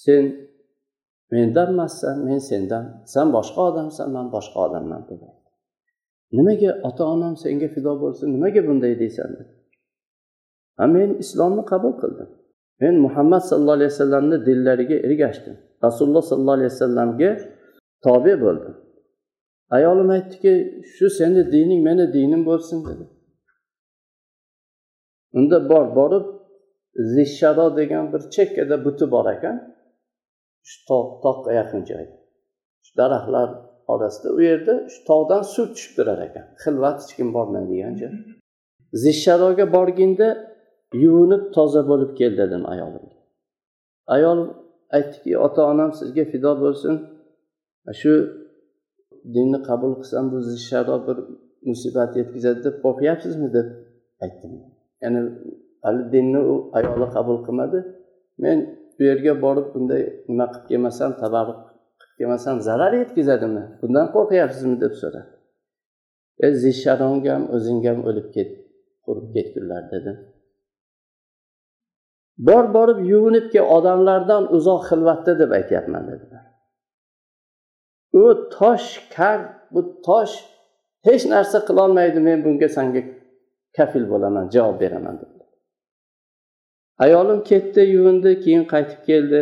Sen 0.03 0.23
mendanmassan 1.31 2.17
men 2.27 2.39
sendan 2.49 2.85
san 3.13 3.27
boshqa 3.35 3.61
odamsan 3.69 4.07
man 4.15 4.27
boshqa 4.35 4.57
odamman 4.67 5.01
dedi. 5.11 5.27
Nimaga 6.31 6.71
ota 6.83 7.03
onam 7.05 7.33
senga 7.43 7.67
fido 7.67 7.93
bo'lsin 8.01 8.33
nimaga 8.33 8.67
bunday 8.67 8.99
deysan? 8.99 9.29
Dedi 9.39 9.53
ha 10.77 10.87
men 10.87 11.09
islomni 11.23 11.63
qabul 11.71 11.93
qildim. 12.01 12.29
Men 12.81 12.95
muhammad 13.05 13.41
sallallohu 13.49 13.77
alayhi 13.79 13.91
vasallamni 13.91 14.45
dillariga 14.45 14.95
ergashdim. 15.07 15.55
Rasululloh 15.83 16.21
sollallohu 16.21 16.57
alayhi 16.59 16.71
vasallamga 16.73 17.31
tobe 18.05 18.41
bo'ldim. 18.41 18.75
Ayolim 19.75 20.09
aytdiki 20.09 20.53
shu 20.93 21.09
seni 21.09 21.51
dining 21.51 21.81
meni 21.83 22.13
dinim 22.13 22.45
bo'lsin 22.45 22.79
dedi. 22.87 23.05
Unda 25.37 25.69
bor 25.69 25.85
borib 25.95 26.25
zishshado 27.13 27.77
degan 27.77 28.13
bir 28.13 28.21
chekkada 28.35 28.85
buti 28.85 29.05
bor 29.11 29.25
ekan. 29.35 29.55
Shu 30.69 30.77
tog' 31.23 31.53
yaqin 31.59 31.81
joyda. 31.89 32.15
Shu 32.85 32.91
daraxtlar 32.99 33.49
orasida 33.93 34.29
u 34.37 34.41
yerda 34.49 34.73
shu 34.91 34.99
tog'dan 35.09 35.41
suv 35.53 35.65
tushib 35.73 35.93
turar 35.97 36.19
ekan. 36.27 36.45
Xilvat 36.63 36.97
hech 37.01 37.13
kim 37.17 37.29
bormaydigan 37.37 37.93
joy. 38.01 38.13
Zishsharoga 39.03 39.65
borganda 39.75 40.27
yuvinib 41.03 41.43
toza 41.55 41.81
bo'lib 41.89 42.11
kel 42.19 42.33
dedim 42.41 42.63
ayolimga. 42.73 43.17
Ayol 44.15 44.39
aytdiki 44.97 45.31
ota 45.45 45.61
onam 45.71 45.91
sizga 45.99 46.23
fido 46.31 46.51
bo'lsin. 46.63 46.95
Shu 48.01 48.13
dinni 49.35 49.59
qabul 49.69 49.93
qilsam 49.99 50.25
bu 50.31 50.37
zishsharo 50.51 50.95
bir 51.07 51.17
musibat 51.69 52.11
yetkazadi 52.19 52.59
deb 52.67 52.75
qo'rqyapsizmi? 52.83 53.47
deb 53.57 53.67
aytdim. 54.23 54.51
Ya'ni 55.03 55.21
hali 55.85 56.03
dinni 56.13 56.39
u 56.51 56.53
ayoli 56.77 57.07
qabul 57.15 57.37
qilmadi. 57.45 57.79
Men 58.43 58.57
bu 58.95 59.01
yerga 59.09 59.33
borib 59.45 59.67
bunday 59.73 60.01
nima 60.29 60.45
qilib 60.51 60.65
kelmasam 60.69 61.11
tabarruk 61.23 61.59
demasam 62.19 62.61
zarar 62.67 62.93
yetkazadimi? 63.01 63.63
Bundan 63.81 64.07
qo'rqyapsizmi? 64.15 64.75
deb 64.83 64.93
so'radi. 65.01 65.31
E 66.45 66.47
zisharongga 66.63 67.31
ham 67.35 67.43
o'zingga 67.55 67.89
ham 67.93 68.01
o'lib 68.09 68.27
ket 68.35 68.49
qurib 69.05 69.27
ketgunlar 69.35 69.83
dedi. 69.93 70.11
Bor 72.47 72.65
borib 72.75 72.99
yuvinib 73.11 73.45
kel 73.53 73.65
odamlardan 73.77 74.43
uzoq 74.57 74.81
xilvatda 74.89 75.33
deb 75.41 75.51
aytyapman 75.59 76.03
dedilar 76.11 76.45
u 78.15 78.49
tosh 78.49 79.09
kar 79.15 79.39
bu 79.71 80.01
tosh 80.05 80.35
hech 81.07 81.23
narsa 81.33 81.57
qilolmaydi 81.67 82.19
men 82.27 82.37
bunga 82.45 82.69
sanga 82.77 83.01
kafil 83.77 84.05
bo'laman 84.11 84.45
javob 84.55 84.77
beraman 84.83 85.15
dedi. 85.21 85.43
Ayolim 87.05 87.39
ketdi 87.49 87.81
yuvindi 87.95 88.31
keyin 88.43 88.63
qaytib 88.73 89.01
keldi. 89.09 89.41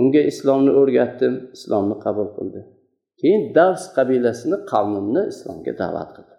Unga 0.00 0.22
islomni 0.32 0.72
o'rgatdim 0.80 1.34
islomni 1.56 1.96
qabul 2.04 2.28
qildi. 2.36 2.60
Keyin 3.20 3.42
davs 3.58 3.82
qabilasini 3.96 4.56
qavmimni 4.72 5.22
islomga 5.32 5.72
da'vat 5.82 6.10
qildi 6.16 6.34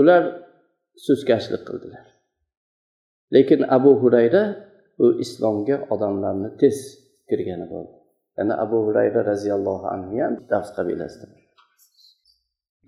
ular 0.00 0.22
suskashlik 1.06 1.62
qildilar. 1.68 2.06
Lekin 3.34 3.60
abu 3.76 3.92
hurayra 4.02 4.44
u 5.04 5.06
islomga 5.24 5.76
odamlarni 5.94 6.50
tez 6.60 6.76
kirgani 7.28 7.66
bo'ldi. 7.72 7.94
Yana 8.38 8.54
abu 8.64 8.78
hurayra 8.86 9.20
roziyallohu 9.32 9.86
anhu 9.94 10.12
ham 10.22 10.34
davs 10.50 10.70
qabilasida 10.76 11.26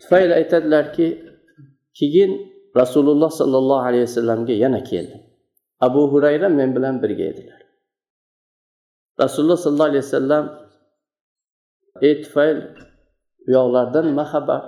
tufayli 0.00 0.32
aytadilarki 0.40 1.06
keyin 1.98 2.30
rasululloh 2.80 3.30
sollallohu 3.40 3.86
alayhi 3.88 4.04
vasallamga 4.08 4.54
yana 4.64 4.80
keldim 4.90 5.20
abu 5.80 6.02
hurayra 6.12 6.48
men 6.48 6.70
bilan 6.76 7.02
birga 7.02 7.24
edilar. 7.32 7.60
Rasululloh 9.22 9.58
sollallohu 9.64 9.90
alayhi 9.92 10.06
vasallam 10.06 10.44
ey 12.06 12.14
tufayl 12.24 12.58
uyoqlarda 13.48 14.00
nima 14.08 14.24
xabar 14.32 14.62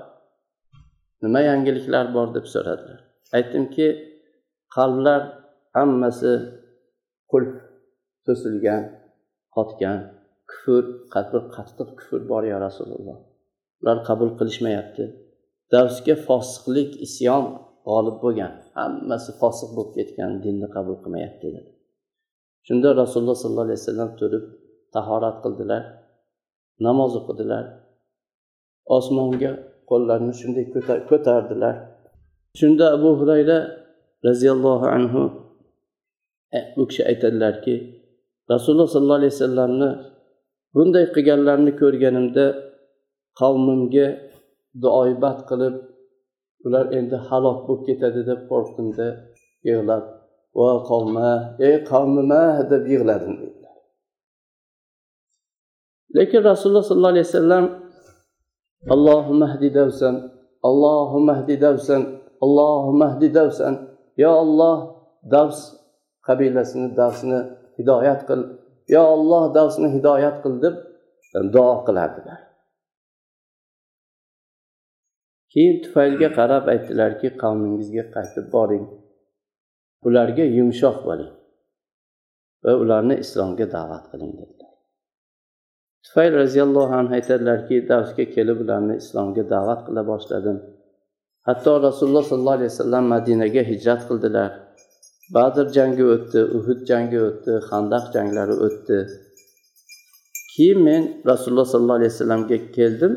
nima 1.25 1.41
yangiliklar 1.51 2.07
bor? 2.17 2.27
deb 2.37 2.47
so'radilar. 2.55 2.99
Aytdimki 3.37 3.87
qalblar 4.77 5.21
hammasi 5.77 6.33
qulf 7.31 7.55
to'silgan 8.27 8.83
qotgan 9.57 9.99
kufr 10.53 10.85
bir 11.33 11.43
qattiq 11.57 11.89
kufr 11.99 12.21
bor 12.31 12.43
ya 12.53 12.57
rasululloh. 12.67 13.19
Ular 13.81 13.99
qabul 14.09 14.31
qilishmayapti. 14.39 15.05
Davsga 15.73 16.15
fosiqlik 16.29 16.91
isyon 17.07 17.45
g'olib 17.87 18.17
bo'lgan 18.25 18.53
hammasi 18.79 19.31
fosiq 19.41 19.71
bo'lib 19.77 19.93
ketgan 19.99 20.33
dinni 20.45 20.69
qabul 20.77 20.97
qilmayapti 21.03 21.47
dedi. 21.57 21.71
Shunda 22.67 22.89
rasululloh 23.03 23.37
sollallohu 23.43 23.67
alayhi 23.69 23.81
vasallam 23.83 24.11
turib 24.21 24.45
tahorat 24.95 25.37
qildilar 25.45 25.83
namoz 26.87 27.13
o'qidilar 27.21 27.65
osmonga 28.97 29.53
qo'llarini 29.91 30.35
shunday 30.41 30.65
ko'tardilar. 31.11 31.75
Shunda 32.61 32.85
abu 32.97 33.11
hurayra 33.21 33.59
roziyallohu 34.27 34.87
anhu 34.97 35.23
e, 36.59 36.61
u 36.81 36.83
kishi 36.89 37.03
aytadilarki 37.11 37.75
rasululloh 38.53 38.89
sollallohu 38.95 39.21
alayhi 39.21 39.35
vasallamni 39.37 39.91
bunday 40.75 41.05
qilganlarini 41.15 41.73
ko'rganimda 41.81 42.47
qavmimga 43.41 44.07
duoibat 44.83 45.39
qilib 45.51 45.75
ular 46.67 46.85
endi 46.99 47.17
halok 47.29 47.59
bo'lib 47.67 47.83
ketadi 47.89 48.21
deb 48.31 48.41
qo'rqdimda 48.51 49.09
yig'lab 49.69 50.05
va 50.59 50.71
qavma 50.91 51.31
ey 51.67 51.77
qavmima 51.91 52.45
deb 52.71 52.83
yig'ladim 52.93 53.35
dedilar. 53.41 53.77
Lekin 56.17 56.41
rasululloh 56.51 56.85
sollallohu 56.91 57.15
alayhi 57.15 57.29
vasallam 57.31 57.65
allohumma 58.95 59.47
hdi 59.55 59.69
davsan 59.79 60.15
allohumma 60.69 61.35
hdi 61.41 61.57
davsan 61.67 62.03
allohumma 62.45 63.09
davsan 63.39 63.75
yo 64.23 64.31
olloh 64.43 64.79
davs 65.35 65.59
qabilasini 66.27 66.89
davsni 67.01 67.39
hidoyat 67.79 68.21
qil 68.29 68.41
yo 68.95 69.03
olloh 69.15 69.45
davsni 69.59 69.89
hidoyat 69.97 70.37
qil 70.45 70.55
deb 70.65 70.75
duo 71.55 71.75
qilardilar. 71.87 72.41
Keyin 75.53 75.77
tufaylga 75.85 76.29
qarab 76.39 76.65
aytdilarki 76.73 77.29
qavmingizga 77.43 78.05
qaytib 78.15 78.47
boring 78.55 78.85
ularga 80.09 80.45
yumshoq 80.59 80.99
bo'ling 81.09 81.33
va 82.65 82.73
ularni 82.83 83.17
islomga 83.25 83.67
da'vat 83.77 84.05
qiling 84.13 84.33
dedilar. 84.41 84.73
Tufayl 86.05 86.33
roziyallohu 86.43 86.95
anhu 87.01 87.13
aytadilarki 87.19 87.77
davsga 87.91 88.25
kelib 88.35 88.59
ularni 88.65 88.95
islomga 89.03 89.45
da'vat 89.55 89.81
qila 89.87 90.03
boshladim. 90.13 90.59
Hatto 91.49 91.73
rasululloh 91.89 92.25
sollallohu 92.31 92.59
alayhi 92.59 92.73
vasallam 92.75 93.05
madinaga 93.15 93.63
hijrat 93.71 94.03
qildilar. 94.09 94.51
Badr 95.35 95.67
jangi 95.77 96.05
o'tdi 96.15 96.41
uhud 96.59 96.81
jangi 96.91 97.19
o'tdi 97.29 97.53
handaq 97.71 98.05
janglari 98.15 98.57
o'tdi. 98.67 98.99
Keyin 100.53 100.81
men 100.89 101.03
rasululloh 101.31 101.67
sollallohu 101.73 101.99
alayhi 102.01 102.13
vasallamga 102.15 102.59
keldim. 102.77 103.13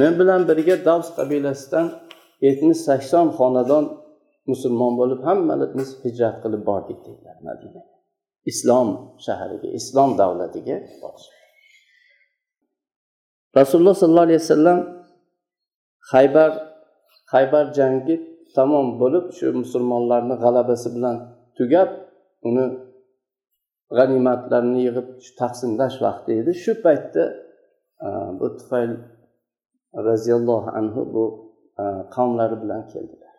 Men 0.00 0.12
bilan 0.20 0.40
birga 0.48 0.76
davs 0.88 1.08
qabilasidan 1.18 1.86
yetmish 2.46 2.80
sakson 2.88 3.26
xonadon 3.38 3.84
musulmon 4.52 4.92
bo'lib 5.00 5.20
hammalamiz 5.28 5.88
hijrat 6.04 6.36
qilib 6.42 6.62
bordik 6.70 6.98
deydilar 7.06 7.36
madinaga 7.48 7.82
islom 8.50 8.88
shahriga 9.26 9.68
islom 9.80 10.10
davlatiga 10.20 10.76
rasululloh 13.58 13.94
sollallohu 14.00 14.26
alayhi 14.28 14.42
vasallam 14.44 14.78
haybar 16.12 16.50
haybar 17.32 17.64
jangi 17.78 18.16
tamom 18.56 18.86
bo'lib 19.02 19.24
shu 19.38 19.46
musulmonlarni 19.62 20.34
g'alabasi 20.44 20.88
bilan 20.96 21.16
tugab 21.58 21.90
uni 22.48 22.66
g'animatlarni 23.96 24.80
yig'ib 24.86 25.08
taqsimlash 25.40 25.96
vaqti 26.06 26.30
edi. 26.40 26.52
Shu 26.64 26.72
paytda 26.84 27.24
bu 28.38 28.46
tufayl 28.58 28.92
roziyallohu 30.08 30.68
anhu 30.78 31.00
bu 31.14 31.24
qavmlari 32.14 32.56
bilan 32.62 32.82
keldilar. 32.92 33.29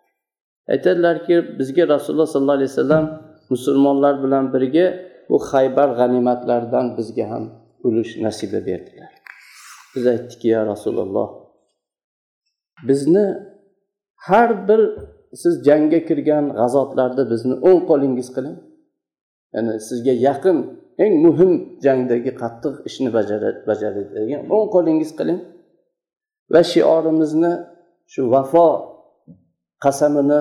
Aytadilarki 0.73 1.36
bizga 1.60 1.84
rasululloh 1.93 2.27
sollallohu 2.34 2.57
alayhi 2.60 2.71
vasallam 2.73 3.05
musulmonlar 3.53 4.13
bilan 4.23 4.45
birga 4.53 4.86
bu 5.29 5.38
haybar 5.51 5.89
g'animatlaridan 5.99 6.86
bizga 6.97 7.25
ham 7.31 7.43
ulush 7.88 8.12
nasiba 8.25 8.60
berdilar. 8.69 9.12
Biz 9.95 10.03
aytdikki 10.13 10.47
ya 10.55 10.62
rasululloh 10.71 11.29
bizni 12.88 13.25
har 14.15 14.67
bir 14.67 14.81
siz 15.41 15.53
jangga 15.67 15.99
kirgan 16.07 16.45
g'azotlarda 16.60 17.23
bizni 17.31 17.55
o'ng 17.67 17.81
qo'lingiz 17.89 18.29
qiling. 18.36 18.57
Ya'ni 19.53 19.73
sizga 19.89 20.13
yaqin 20.27 20.57
eng 21.03 21.13
muhim 21.25 21.51
jangdagi 21.86 22.31
qattiq 22.41 22.75
ishni 22.89 23.10
bajaradigan 23.69 24.43
o'ng 24.55 24.67
qo'lingiz 24.75 25.12
qiling 25.19 25.39
va 26.53 26.62
shiorimizni 26.71 27.53
shu 28.13 28.21
vafo 28.34 28.67
qasamini 29.84 30.39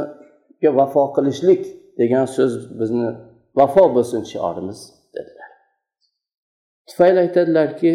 ga 0.63 0.71
vafo 0.79 1.03
qilishlik 1.17 1.63
degan 2.01 2.27
so'z 2.37 2.53
bizni 2.81 3.09
vafo 3.59 3.85
bo'lsin 3.97 4.23
shiorimiz 4.33 4.81
dedilar. 5.15 5.51
Tufayli 6.89 7.19
aytadilarki 7.25 7.93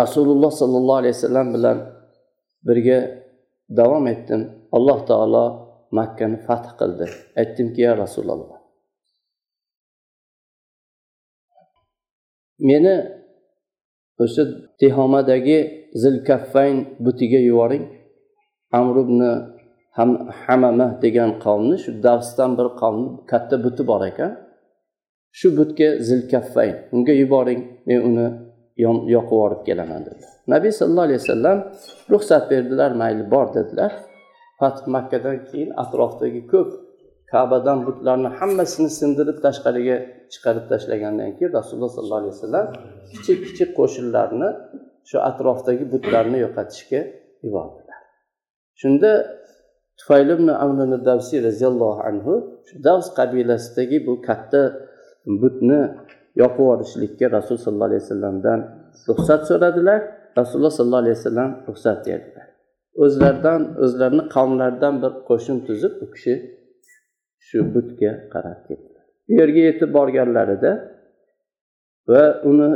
rasululloh 0.00 0.52
sollallohu 0.60 1.00
alayhi 1.02 1.14
vasallam 1.18 1.48
bilan 1.54 1.78
birga 2.66 2.98
davom 3.78 4.04
etdim. 4.14 4.40
Alloh 4.76 4.98
taolo 5.10 5.44
makkani 5.98 6.38
fath 6.46 6.68
qildi. 6.80 7.06
Aytdimki 7.40 7.80
ya 7.86 7.92
rasululloh 8.04 8.64
meni 12.58 12.94
o'sha 14.22 14.42
tehomadagi 14.80 15.58
zilkaffayn 16.02 16.76
butiga 17.04 17.40
yuboring. 17.48 17.84
Amr 18.78 18.96
ibn 19.04 19.20
ham 19.98 20.10
hamama 20.44 20.88
degan 21.04 21.30
qavmni 21.44 21.76
shu 21.84 21.90
davsdan 22.06 22.50
bir 22.58 22.68
qavmni 22.80 23.08
katta 23.30 23.56
buti 23.64 23.82
bor 23.90 24.02
ekan. 24.10 24.32
Shu 25.38 25.48
butga 25.58 25.88
zilkaffayn 26.08 26.76
unga 26.94 27.14
yuboring 27.22 27.60
men 27.88 28.00
uni 28.08 28.26
yoqib 28.84 29.08
yuborib 29.14 29.60
kelaman 29.68 30.00
dedilar. 30.06 30.32
Nabiy 30.54 30.72
sallallohu 30.78 31.06
alayhi 31.08 31.22
vasallam 31.24 31.58
ruxsat 32.12 32.44
berdilar 32.52 32.90
mayli 33.02 33.24
bor 33.34 33.46
dedilar. 33.56 33.92
Fath 34.58 34.80
makkadan 34.94 35.38
keyin 35.48 35.70
atrofdagi 35.82 36.42
ko'p 36.52 36.70
kabadan 37.32 37.78
butlarni 37.86 38.28
hammasini 38.38 38.90
sindirib 38.98 39.38
tashqariga 39.46 39.96
chiqarib 40.32 40.64
tashlagandan 40.72 41.30
keyin 41.36 41.52
rasululloh 41.58 41.92
sollallohu 41.96 42.20
alayhi 42.22 42.34
vasallam 42.36 42.66
kichik 43.12 43.38
kichik 43.46 43.70
qo'shinlarni 43.78 44.50
shu 45.10 45.16
atrofdagi 45.30 45.84
butlarni 45.92 46.38
yo'qotishga 46.44 47.00
yubordilar. 47.44 48.00
Shunda 48.80 49.10
tufayli 49.98 50.32
ibn 50.38 50.48
amr 50.64 50.78
davsiy 51.10 51.38
roziyallohu 51.48 52.00
anhu 52.10 52.34
shu 52.66 52.74
davs 52.86 53.06
qabilasidagi 53.18 53.98
bu 54.06 54.14
katta 54.28 54.62
butni 55.42 55.80
yoqib 56.42 56.60
yuborishlikka 56.64 57.26
rasululloh 57.36 57.64
sollallohu 57.66 57.88
alayhi 57.90 58.04
vasallamdan 58.04 58.60
ruxsat 59.08 59.42
so'radilar. 59.50 60.00
Rasululloh 60.40 60.72
sollallohu 60.78 61.02
alayhi 61.04 61.16
vasallam 61.18 61.50
ruxsat 61.68 61.98
berdilar. 62.06 62.46
O'zlaridan 63.04 63.60
o'zlarini 63.84 64.24
qavmlaridan 64.34 64.94
bir 65.02 65.12
qo'shin 65.28 65.56
tuzib 65.66 65.92
u 66.04 66.06
kishi 66.14 66.34
shu 67.46 67.58
butga 67.74 68.12
qarab 68.34 68.58
ketdilar. 68.68 69.04
Bu 69.26 69.32
yerga 69.40 69.62
yetib 69.68 69.90
borganlarida 69.98 70.72
va 72.12 72.24
uni 72.50 72.68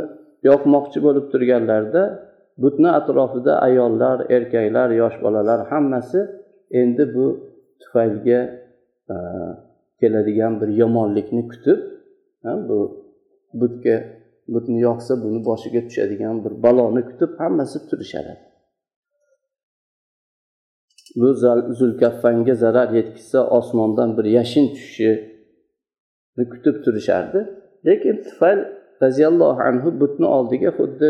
yoqmoqchi 0.49 0.99
bo'lib 1.05 1.25
turganlarida 1.33 2.03
butni 2.63 2.89
atrofida 2.99 3.53
ayollar 3.67 4.17
erkaklar 4.35 4.89
yosh 5.01 5.17
bolalar 5.23 5.59
hammasi 5.71 6.19
endi 6.71 7.15
bu 7.15 7.25
tufaylga 7.79 8.39
e, 9.09 9.15
keladigan 9.99 10.61
bir 10.61 10.67
yomonlikni 10.67 11.47
kutib 11.47 11.79
bu 12.43 12.79
butga 13.53 13.95
butni 14.53 14.79
yoqsa 14.81 15.23
buni 15.23 15.39
boshiga 15.45 15.81
tushadigan 15.87 16.35
bir 16.45 16.53
baloni 16.63 17.01
kutib 17.09 17.31
hammasi 17.39 17.89
turishadi. 17.89 18.33
Bu 21.15 21.33
zulkaffanga 21.79 22.55
zarar 22.55 22.89
yetkazsa 22.99 23.39
osmondan 23.57 24.17
bir 24.17 24.25
yashin 24.37 24.65
tushishini 24.75 26.45
kutib 26.53 26.75
turishardi. 26.85 27.39
Lekin 27.85 28.15
tufayl 28.23 28.59
roziyallohu 29.03 29.61
anhu 29.69 29.99
butni 30.01 30.27
oldiga 30.37 30.71
xuddi 30.79 31.09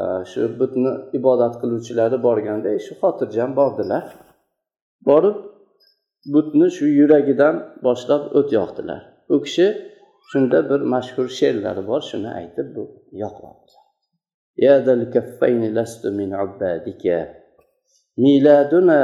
e, 0.00 0.02
shu 0.30 0.40
butni 0.60 0.90
ibodat 1.18 1.54
qiluvchilari 1.62 2.18
borganda 2.26 2.78
shu 2.86 2.92
xotirjam 3.02 3.50
bordilar. 3.60 4.04
borib 5.09 5.37
butni 6.33 6.67
shu 6.75 6.85
yuragidan 6.99 7.55
boshlab 7.85 8.23
o't 8.37 8.49
yoqdilar 8.59 9.01
u 9.33 9.35
kishi 9.45 9.67
shunda 10.29 10.59
bir 10.69 10.81
mashhur 10.93 11.27
she'rlari 11.37 11.83
bor 11.89 12.01
shuni 12.09 12.29
aytib 12.39 12.67
bu 12.75 12.83
yoqdi 13.23 13.73
ميلادنا 18.17 18.99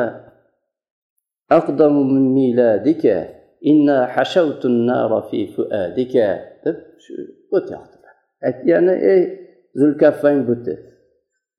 أقدم 1.51 1.95
من 2.13 2.33
ميلادك 2.39 3.05
إنا 3.71 3.97
حشوت 4.13 4.65
النار 4.65 5.11
في 5.31 5.39
فؤادك 5.55 6.15
deb 6.63 6.77
shu 7.03 7.13
o't 7.55 7.67
yoqdilar 7.75 8.15
ya'ni 8.71 8.95
ey 9.13 9.21
zulkaffang 9.79 10.39
buti 10.47 10.73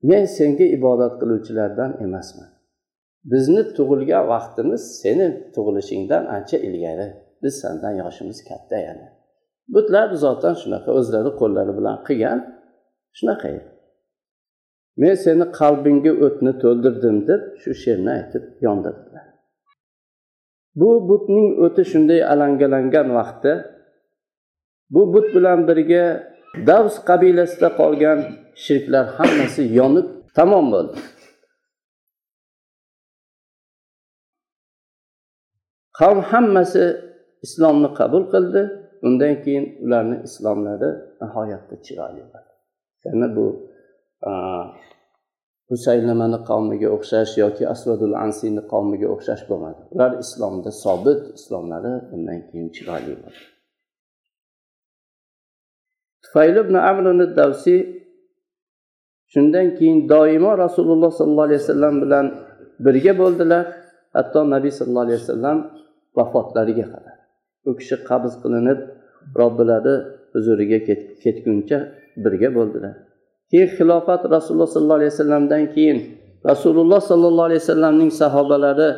men 0.08 0.24
senga 0.36 0.66
ibodat 0.76 1.12
qiluvchilardan 1.20 1.90
emasman 2.04 2.48
Bizni 3.31 3.63
tug'ilgan 3.77 4.23
vaqtimiz 4.33 4.81
seni 5.01 5.27
tug'ilishingdan 5.55 6.23
ancha 6.35 6.57
ilgari. 6.67 7.07
Biz 7.43 7.53
sandan 7.61 7.93
yoshimiz 8.03 8.39
katta 8.49 8.77
yana. 8.87 9.07
Butlar 9.73 10.07
zotdan 10.23 10.55
shunaqa 10.61 10.89
o'zlari 10.99 11.31
qo'llari 11.41 11.73
bilan 11.79 11.97
qilgan 12.07 12.39
shunaqa 13.17 13.49
men 15.01 15.15
seni 15.25 15.45
qalbingga 15.59 16.13
o'tni 16.25 16.53
to'ldirdim 16.63 17.17
deb 17.29 17.41
shu 17.61 17.71
she'rni 17.83 18.11
aytib 18.17 18.43
yondirdilar. 18.65 19.25
Bu 20.79 20.89
butning 21.09 21.47
o'ti 21.65 21.83
shunday 21.91 22.21
alangalangan 22.33 23.07
vaqtda 23.17 23.53
bu 24.93 25.01
but 25.13 25.27
bilan 25.35 25.59
birga 25.69 26.05
davs 26.69 26.95
qabilasida 27.09 27.69
qolgan 27.79 28.19
shirklar 28.65 29.05
hammasi 29.17 29.63
yonib 29.79 30.07
tamom 30.37 30.65
bo'ldi. 30.73 30.97
Qavm 35.99 36.19
hammasi 36.31 36.83
islomni 37.45 37.89
qabul 37.99 38.23
qildi. 38.33 38.61
Undan 39.07 39.33
keyin 39.43 39.65
ularni 39.83 40.17
islomlari 40.27 40.89
nihoyatda 41.21 41.75
chiroyli 41.85 42.21
bo'ldi. 42.31 42.51
Ya'ni 43.05 43.27
bu 43.37 43.45
husaylamani 45.69 46.39
qavmiga 46.49 46.87
o'xshash 46.95 47.33
yoki 47.43 47.63
asvadul 47.73 48.15
ansiyni 48.23 48.63
qavmiga 48.71 49.07
o'xshash 49.15 49.43
bo'lmadi. 49.49 49.81
Ular 49.93 50.11
islomda 50.23 50.71
sobit 50.83 51.21
islomlari 51.37 51.93
undan 52.15 52.39
keyin 52.47 52.67
chiroyli 52.75 53.13
bo'ldi. 53.23 53.41
Tufayl 56.23 56.55
ibn 56.63 56.75
amrini 56.89 57.25
davsiy 57.39 57.79
shundan 59.33 59.67
keyin 59.77 59.99
doimo 60.13 60.51
rasululloh 60.63 61.11
sollallohu 61.19 61.47
alayhi 61.49 61.61
vasallam 61.63 61.95
bilan 62.03 62.25
birga 62.85 63.13
bo'ldilar. 63.21 63.65
Hatto 64.15 64.39
nabiy 64.53 64.71
sallallohu 64.77 65.07
alayhi 65.07 65.21
vasallam 65.23 65.57
vafotlariga 66.17 66.85
qadar. 66.93 67.15
U 67.69 67.71
kishi 67.79 67.95
qabz 68.09 68.31
qilinib 68.43 68.79
robbilari 69.39 69.95
huzuriga 70.33 70.79
ketguncha 71.23 71.77
birga 72.23 72.49
bo'ldilar. 72.57 72.95
Keyin 73.51 73.69
xilofat 73.77 74.21
rasululloh 74.35 74.69
sollallohu 74.75 74.99
alayhi 74.99 75.13
vasallamdan 75.15 75.63
keyin 75.75 75.99
rasululloh 76.49 77.01
sollallohu 77.11 77.47
alayhi 77.49 77.61
vasallamning 77.65 78.11
sahobalari 78.21 78.89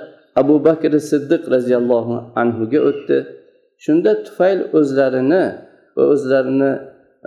abu 0.41 0.55
bakr 0.67 0.91
siddiq 1.11 1.41
roziyallohu 1.55 2.15
anhuga 2.41 2.79
o'tdi. 2.89 3.17
Shunda 3.85 4.11
tufayl 4.25 4.59
o'zlarini 4.79 5.43
va 5.95 6.03
o'zlarini 6.13 6.71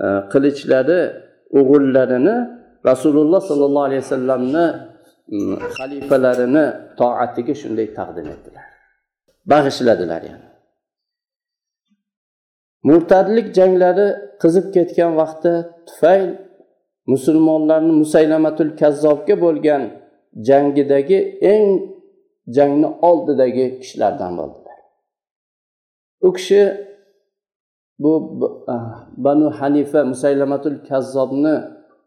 e, 0.04 0.06
qilichlari 0.32 1.00
o'g'illarini 1.58 2.36
rasululloh 2.90 3.40
sollallohu 3.50 3.86
alayhi 3.88 4.02
vasallamni 4.06 4.66
xalifalarini 5.78 6.64
toatiga 7.00 7.54
shunday 7.62 7.86
taqdim 7.98 8.26
etdilar. 8.34 8.61
Bag'ishladilar 9.50 10.22
yani 10.30 10.46
murtadlik 12.88 13.54
janglari 13.54 14.08
qizib 14.42 14.66
ketgan 14.74 15.12
vaqtda 15.20 15.52
tufayl 15.88 16.28
musulmonlarni 17.12 17.92
musaylamatul 18.02 18.70
kazzobga 18.80 19.34
bo'lgan 19.44 19.82
jangidagi 20.48 21.18
eng 21.52 21.66
jangni 22.56 22.88
oldidagi 23.08 23.66
kishilardan 23.80 24.32
bo'ldilar. 24.38 24.78
U 26.26 26.32
kishi 26.32 26.60
bu 27.98 28.12
ah, 28.66 29.08
banu 29.16 29.50
hanifa 29.50 30.04
musaylamatul 30.04 30.78
kazzobni 30.88 31.54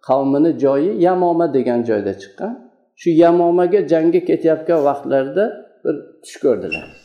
qavmini 0.07 0.59
joyi 0.63 0.91
yamoma 1.07 1.53
degan 1.53 1.79
joyda 1.89 2.13
chiqqan. 2.21 2.53
Shu 3.01 3.09
yamomaga 3.23 3.79
jangga 3.91 4.21
ketayotgan 4.29 4.79
vaqtlarida 4.87 5.45
bir 5.83 5.95
tush 6.23 6.37
ko'rdilar. 6.43 7.04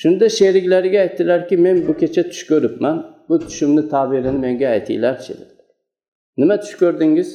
Shunda 0.00 0.26
sheriklariga 0.38 0.98
aytdilarki 1.06 1.56
men 1.56 1.76
bu 1.88 1.92
kecha 2.02 2.22
tush 2.30 2.44
ko'ribman. 2.50 2.96
Bu 3.28 3.38
tushimni 3.38 3.88
tabirini 3.88 4.38
menga 4.46 4.68
aytinglarchi 4.76 5.32
nima 6.40 6.56
tush 6.60 6.74
ko'rdingiz? 6.82 7.28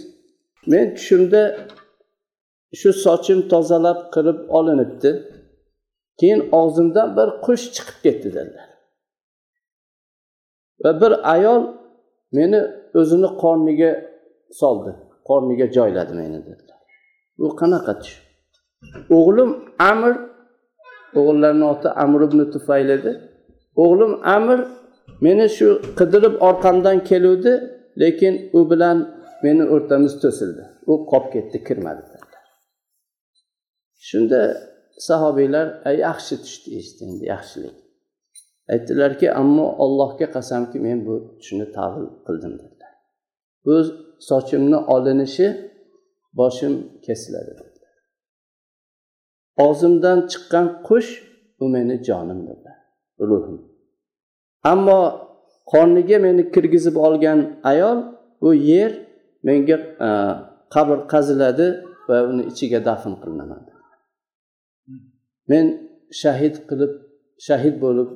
Men 0.72 0.86
tushimda 0.96 1.42
shu 2.80 2.90
sochim 3.06 3.40
tozalab 3.52 4.00
qirib 4.16 4.40
olinibdi. 4.58 5.12
Keyin 6.20 6.42
og'zimdan 6.60 7.08
bir 7.18 7.28
qush 7.46 7.66
chiqib 7.76 7.98
ketdi 8.06 8.30
dedilar. 8.38 8.70
Va 10.84 10.92
bir 11.02 11.12
ayol 11.34 11.64
meni 12.38 12.60
o'zini 13.00 13.30
qorniga 13.44 13.92
soldi. 14.62 14.92
Qorniga 15.30 15.66
joyladi 15.78 16.14
meni 16.22 16.40
dedilar. 16.48 16.80
Bu 17.40 17.48
qanaqa 17.62 17.94
tush? 18.02 18.16
O'g'lim 19.18 19.50
amir 19.92 20.16
o'g'illarini 21.20 21.66
oti 21.74 21.90
amr 22.04 22.22
ibn 22.28 22.40
tufayl 22.54 22.90
edi. 22.98 23.12
O'g'lim 23.84 24.14
amir 24.36 24.60
meni 25.26 25.48
shu 25.58 25.68
qidirib 26.00 26.36
orqamdan 26.50 26.98
keluvdi 27.10 27.54
lekin 28.02 28.34
u 28.58 28.60
bilan 28.72 28.98
meni 29.46 29.64
o'rtamiz 29.76 30.14
to'sildi. 30.24 30.64
U 30.92 30.94
qolib 31.12 31.30
ketdi 31.36 31.58
kirmadi 31.68 32.04
shunda 34.10 34.40
sahobiylar 35.08 35.68
yaxshi 36.08 36.36
tushdi 36.44 36.70
eshitdi 36.80 37.26
yaxshilik. 37.34 37.76
Aytdilarki 38.74 39.28
ammo 39.42 39.66
allohga 39.84 40.28
qasamki 40.36 40.78
men 40.88 40.98
bu 41.08 41.16
tushni 41.40 41.66
tavil 41.78 42.08
qildim 42.26 42.54
dedilar. 42.62 42.94
Bu 43.66 43.76
sochimni 44.30 44.80
olinishi 44.96 45.48
boshim 46.40 46.74
kesiladi 47.06 47.54
og'zimdan 49.66 50.20
chiqqan 50.32 50.68
qush 50.88 51.12
u 51.64 51.66
meni 51.74 51.96
jonim 52.08 52.40
dedi 52.50 52.72
ruhim. 53.30 53.58
Ammo 54.72 55.00
qorniga 55.72 56.18
meni 56.26 56.44
kirgizib 56.54 56.96
olgan 56.96 57.40
ayol 57.72 58.00
bu 58.42 58.54
yer 58.54 58.92
menga 59.48 59.78
e, 60.08 60.10
qabr 60.74 60.98
qaziladi 61.14 61.68
va 62.10 62.18
uni 62.30 62.44
ichiga 62.52 62.80
dafn 62.90 63.14
qilinaman 63.22 63.62
men 65.52 65.66
shahid 66.22 66.56
qilib 66.70 66.94
shahid 67.48 67.76
bo'lib 67.84 68.10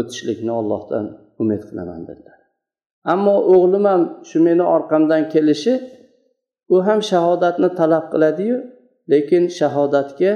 o'tishlikni 0.00 0.52
ollohdan 0.60 1.06
umid 1.42 1.62
qilaman 1.68 2.02
dedilar 2.08 2.38
ammo 3.12 3.34
o'g'lim 3.54 3.84
ham 3.90 4.02
shu 4.28 4.38
meni 4.48 4.64
orqamdan 4.76 5.22
kelishi 5.34 5.74
u 6.74 6.76
ham 6.86 7.00
shahodatni 7.10 7.68
talab 7.80 8.04
qiladiyu 8.12 8.56
lekin 9.12 9.42
shahodatga 9.58 10.32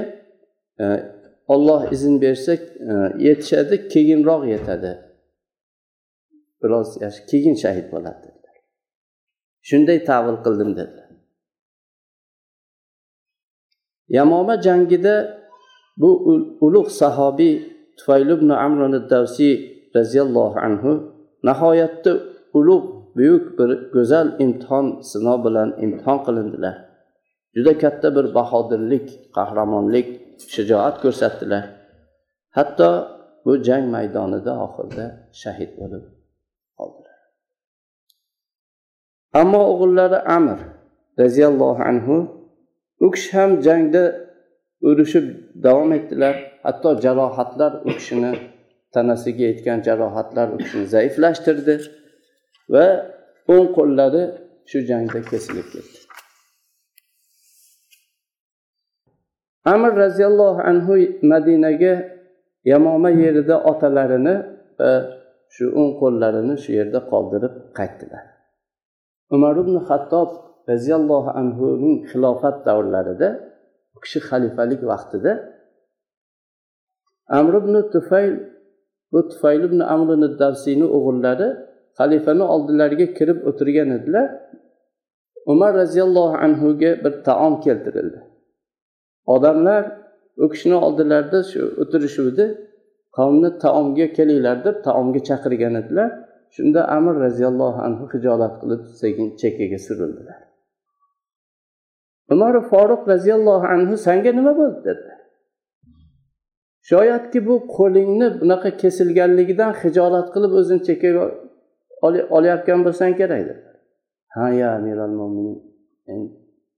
olloh 1.47 1.91
izn 1.91 2.21
bersa 2.21 2.53
e, 2.53 2.59
yetishadi 3.17 3.87
keyinroq 3.87 4.47
yetadi. 4.53 4.91
Biroz 6.63 6.89
keyin 7.29 7.55
shahid 7.63 7.87
bo'ladi 7.93 8.19
dedilar. 8.25 8.57
Shunday 9.69 9.99
tavil 10.09 10.37
qildim 10.45 10.71
dedilar. 10.79 11.09
Yamoma 14.17 14.55
jangida 14.61 15.15
bu 15.97 16.09
ulug' 16.65 16.91
sahobiy 17.01 17.53
tufayl 17.97 18.29
ibn 18.29 18.49
amr 18.49 19.09
davsiy 19.09 19.53
roziyallohu 19.95 20.59
anhu 20.67 20.91
nihoyatda 21.47 22.11
ulug' 22.57 22.87
buyuk 23.15 23.59
bir 23.59 23.69
go'zal 23.95 24.27
imtihon 24.43 24.87
sinov 25.11 25.39
bilan 25.45 25.69
imtihon 25.83 26.19
qilindilar. 26.25 26.75
Juda 27.55 27.73
katta 27.83 28.15
bir 28.15 28.25
bahodirlik 28.37 29.07
qahramonlik 29.35 30.24
shijoat 30.53 30.95
ko'rsatdilar. 31.03 31.63
Hatto 32.57 32.89
bu 33.45 33.51
jang 33.67 33.85
maydonida 33.95 34.53
oxirida 34.65 35.05
shahid 35.41 35.71
bo'lib 35.79 36.03
qoldilar. 36.79 37.19
Ammo 39.41 39.61
o'g'illari 39.71 40.19
amir 40.37 40.59
roziyallohu 41.21 41.81
anhu 41.91 42.15
u 43.05 43.07
kishi 43.15 43.31
ham 43.37 43.51
jangda 43.67 44.03
urushib 44.89 45.25
davom 45.65 45.91
etdilar. 45.97 46.35
Hatto 46.65 46.89
jarohatlar 47.05 47.71
u 47.87 47.89
kishini 47.97 48.31
tanasiga 48.93 49.43
yetgan 49.51 49.79
jarohatlar 49.87 50.47
u 50.55 50.57
kishini 50.63 50.85
zaiflashtirdi 50.95 51.75
va 52.73 52.85
o'ng 53.53 53.67
qo'llari 53.77 54.23
shu 54.69 54.77
jangda 54.89 55.19
kesilib 55.31 55.67
ketdi. 55.73 56.04
Amir 59.73 59.93
roziyallohu 60.03 60.61
anhu 60.71 60.93
madinaga 61.31 61.93
yamoma 62.71 63.09
yerida 63.23 63.55
otalarini 63.71 64.35
va 64.79 64.91
shu 65.55 65.65
o'ng 65.79 65.91
qo'llarini 66.01 66.55
shu 66.63 66.71
yerda 66.79 66.99
qoldirib 67.11 67.53
qaytdilar. 67.77 68.23
Umar 69.35 69.55
ibn 69.63 69.75
hattob 69.87 70.29
roziyallohu 70.71 71.29
anhuning 71.41 71.95
xilofat 72.09 72.55
davrlarida 72.67 73.29
u 73.95 73.97
kishi 74.03 74.19
xalifalik 74.29 74.81
vaqtida 74.91 75.31
amr 77.39 77.53
ibn 77.61 77.73
tufayl 77.93 78.33
bu 79.11 79.19
tufayl 79.31 79.61
ibn 79.69 79.79
amr 79.93 80.09
davsiyni 80.43 80.87
o'g'illari 80.97 81.49
xalifani 81.99 82.45
oldilariga 82.53 83.07
kirib 83.17 83.39
o'tirgan 83.49 83.89
edilar. 83.97 84.27
Umar 85.53 85.71
roziyallohu 85.81 86.35
anhuga 86.45 86.91
bir 87.03 87.13
taom 87.27 87.53
keltirildi. 87.65 88.19
Odamlar 89.33 89.83
u 90.37 90.49
kishini 90.49 90.75
oldilarida 90.85 91.39
shu 91.51 91.61
o'tirishuvdi. 91.81 92.45
Qavmni 93.17 93.49
taomga 93.63 94.07
kelinglar 94.17 94.57
deb 94.65 94.77
taomga 94.87 95.21
chaqirgan 95.29 95.75
edilar. 95.81 96.09
Shunda 96.55 96.81
amir 96.95 97.15
roziyallohu 97.25 97.79
anhu 97.87 98.05
hijolat 98.13 98.53
qilib 98.61 98.81
sekin 99.01 99.27
chekkaga 99.41 99.79
surildilar. 99.87 100.39
Umar 102.33 102.53
foruq 102.71 103.01
roziyallohu 103.13 103.67
anhu 103.75 103.97
sanga 104.07 104.31
nima 104.39 104.53
bo'ldi? 104.57 104.79
dedi. 104.87 105.09
Shoyatki 106.89 107.39
bu 107.47 107.55
qo'lingni 107.77 108.27
bunaqa 108.41 108.69
kesilganligidan 108.81 109.71
hijolat 109.81 110.27
qilib 110.33 110.51
o'zini 110.59 110.81
chekkaga 110.87 111.23
olayotgan 112.37 112.79
bo'lsang 112.85 113.13
kerak 113.19 113.41
dedi. 113.49 113.63
Ha 114.35 114.45
ya 114.61 114.69
amiral 114.77 115.13
mo'minin 115.19 115.57
men 116.07 116.19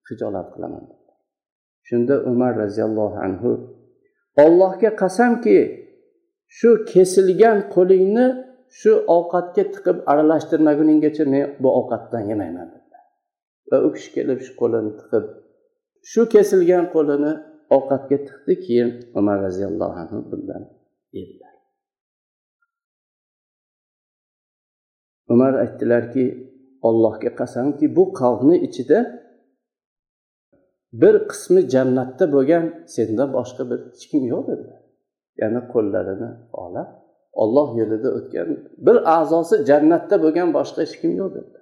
hijolat 0.09 0.47
qilaman 0.53 0.96
shunda 1.87 2.15
umar 2.31 2.51
roziyallohu 2.63 3.17
anhu 3.27 3.51
ollohga 4.45 4.91
qasamki 5.01 5.57
shu 6.57 6.69
kesilgan 6.91 7.57
qo'lingni 7.75 8.27
shu 8.79 8.91
ovqatga 9.15 9.63
tiqib 9.73 9.97
aralashtirmaguninggacha 10.11 11.23
men 11.33 11.43
bu 11.61 11.69
ovqatdan 11.79 12.23
yemayman 12.31 12.67
dedilar. 12.73 13.03
Va 13.69 13.77
u 13.85 13.89
kishi 13.95 14.09
kelib 14.15 14.39
shu 14.45 14.53
qo'lini 14.61 14.91
tiqib 14.99 15.25
shu 16.11 16.21
kesilgan 16.33 16.85
qo'lini 16.95 17.31
ovqatga 17.75 18.17
tiqdi 18.27 18.53
keyin 18.65 18.89
umar 19.19 19.37
roziyallohu 19.45 19.95
anhu 20.03 20.17
bundan 20.31 20.63
yedilar. 21.17 21.53
Umar 25.33 25.53
aytdilarki 25.63 26.25
ollohga 26.87 27.31
qasamki 27.39 27.85
bu 27.97 28.03
qavmni 28.19 28.57
ichida 28.67 28.99
bir 30.93 31.15
qismi 31.29 31.61
jannatda 31.73 32.25
bo'lgan 32.35 32.65
sendan 32.95 33.29
boshqa 33.37 33.63
bir 33.69 33.79
hech 33.87 34.05
kim 34.11 34.23
yo'q 34.33 34.43
dedilar 34.49 34.81
ya'ni 35.41 35.61
qo'llarini 35.73 36.29
olib 36.63 36.89
olloh 37.43 37.69
yo'lida 37.79 38.09
o'tgan 38.17 38.47
bir 38.85 38.97
a'zosi 39.17 39.55
jannatda 39.69 40.15
bo'lgan 40.23 40.49
boshqa 40.57 40.79
hech 40.85 40.95
kim 41.01 41.11
yo'q 41.21 41.29
dedi 41.37 41.57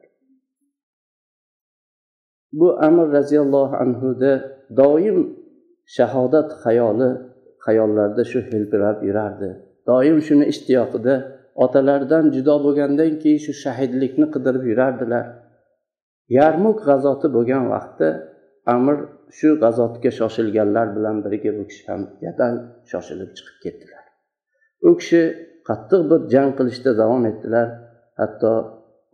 bu 2.60 2.68
amir 2.88 3.08
roziyallohu 3.18 3.76
anhuda 3.84 4.32
doim 4.82 5.18
shahodat 5.98 6.50
xayoli 6.64 7.10
xayollarida 7.66 8.24
shu 8.32 8.40
hilpirab 8.50 8.98
yurardi. 9.08 9.50
Doim 9.90 10.18
shuni 10.28 10.46
ishtiyoqida 10.54 11.16
otalaridan 11.64 12.26
judo 12.36 12.56
bo'lgandan 12.66 13.12
keyin 13.22 13.42
shu 13.46 13.54
shahidlikni 13.64 14.28
qidirib 14.34 14.64
yurardilar. 14.72 15.26
Yarmuk 16.38 16.78
g'azoti 16.88 17.28
bo'lgan 17.36 17.64
vaqtda 17.74 18.10
amir 18.76 18.98
shu 19.38 19.50
g'azotga 19.62 20.12
shoshilganlar 20.20 20.88
bilan 20.96 21.18
birga 21.26 21.52
bu 21.58 21.64
kishi 21.70 21.84
ham 21.92 22.02
jadal 22.24 22.56
shoshilib 22.92 23.32
chiqib 23.38 23.58
ketdilar. 23.64 24.04
U 24.88 24.90
kishi 25.00 25.22
qattiq 25.68 26.02
bir 26.10 26.20
jang 26.34 26.52
qilishda 26.58 26.92
davom 27.02 27.24
etdilar. 27.32 27.68
Hatto 28.20 28.54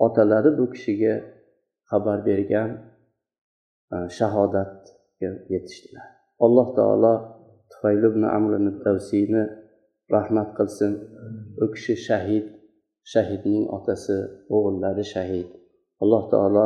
otalari 0.05 0.51
bu 0.59 0.65
kishiga 0.73 1.13
xabar 1.91 2.19
bergan 2.27 2.69
e, 3.93 3.95
shahodatga 4.17 5.29
yetishdilar. 5.53 6.07
Alloh 6.45 6.67
taolo 6.77 7.13
tufayli 7.71 8.05
ibn 8.11 8.23
amrini 8.37 8.73
tavsiyni 8.83 9.43
rahmat 10.15 10.49
qilsin. 10.57 10.91
U 11.63 11.65
kishi 11.73 11.95
shahid 12.07 12.45
shahidning 13.13 13.65
otasi 13.77 14.17
o'g'illari 14.55 15.05
shahid. 15.13 15.47
Alloh 16.03 16.23
taolo 16.33 16.65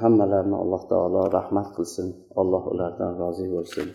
hammalarini 0.00 0.56
alloh 0.62 0.82
taolo 0.92 1.22
rahmat 1.38 1.68
qilsin. 1.76 2.08
Alloh 2.40 2.64
ulardan 2.72 3.18
rozi 3.18 3.46
bo'lsin. 3.54 3.88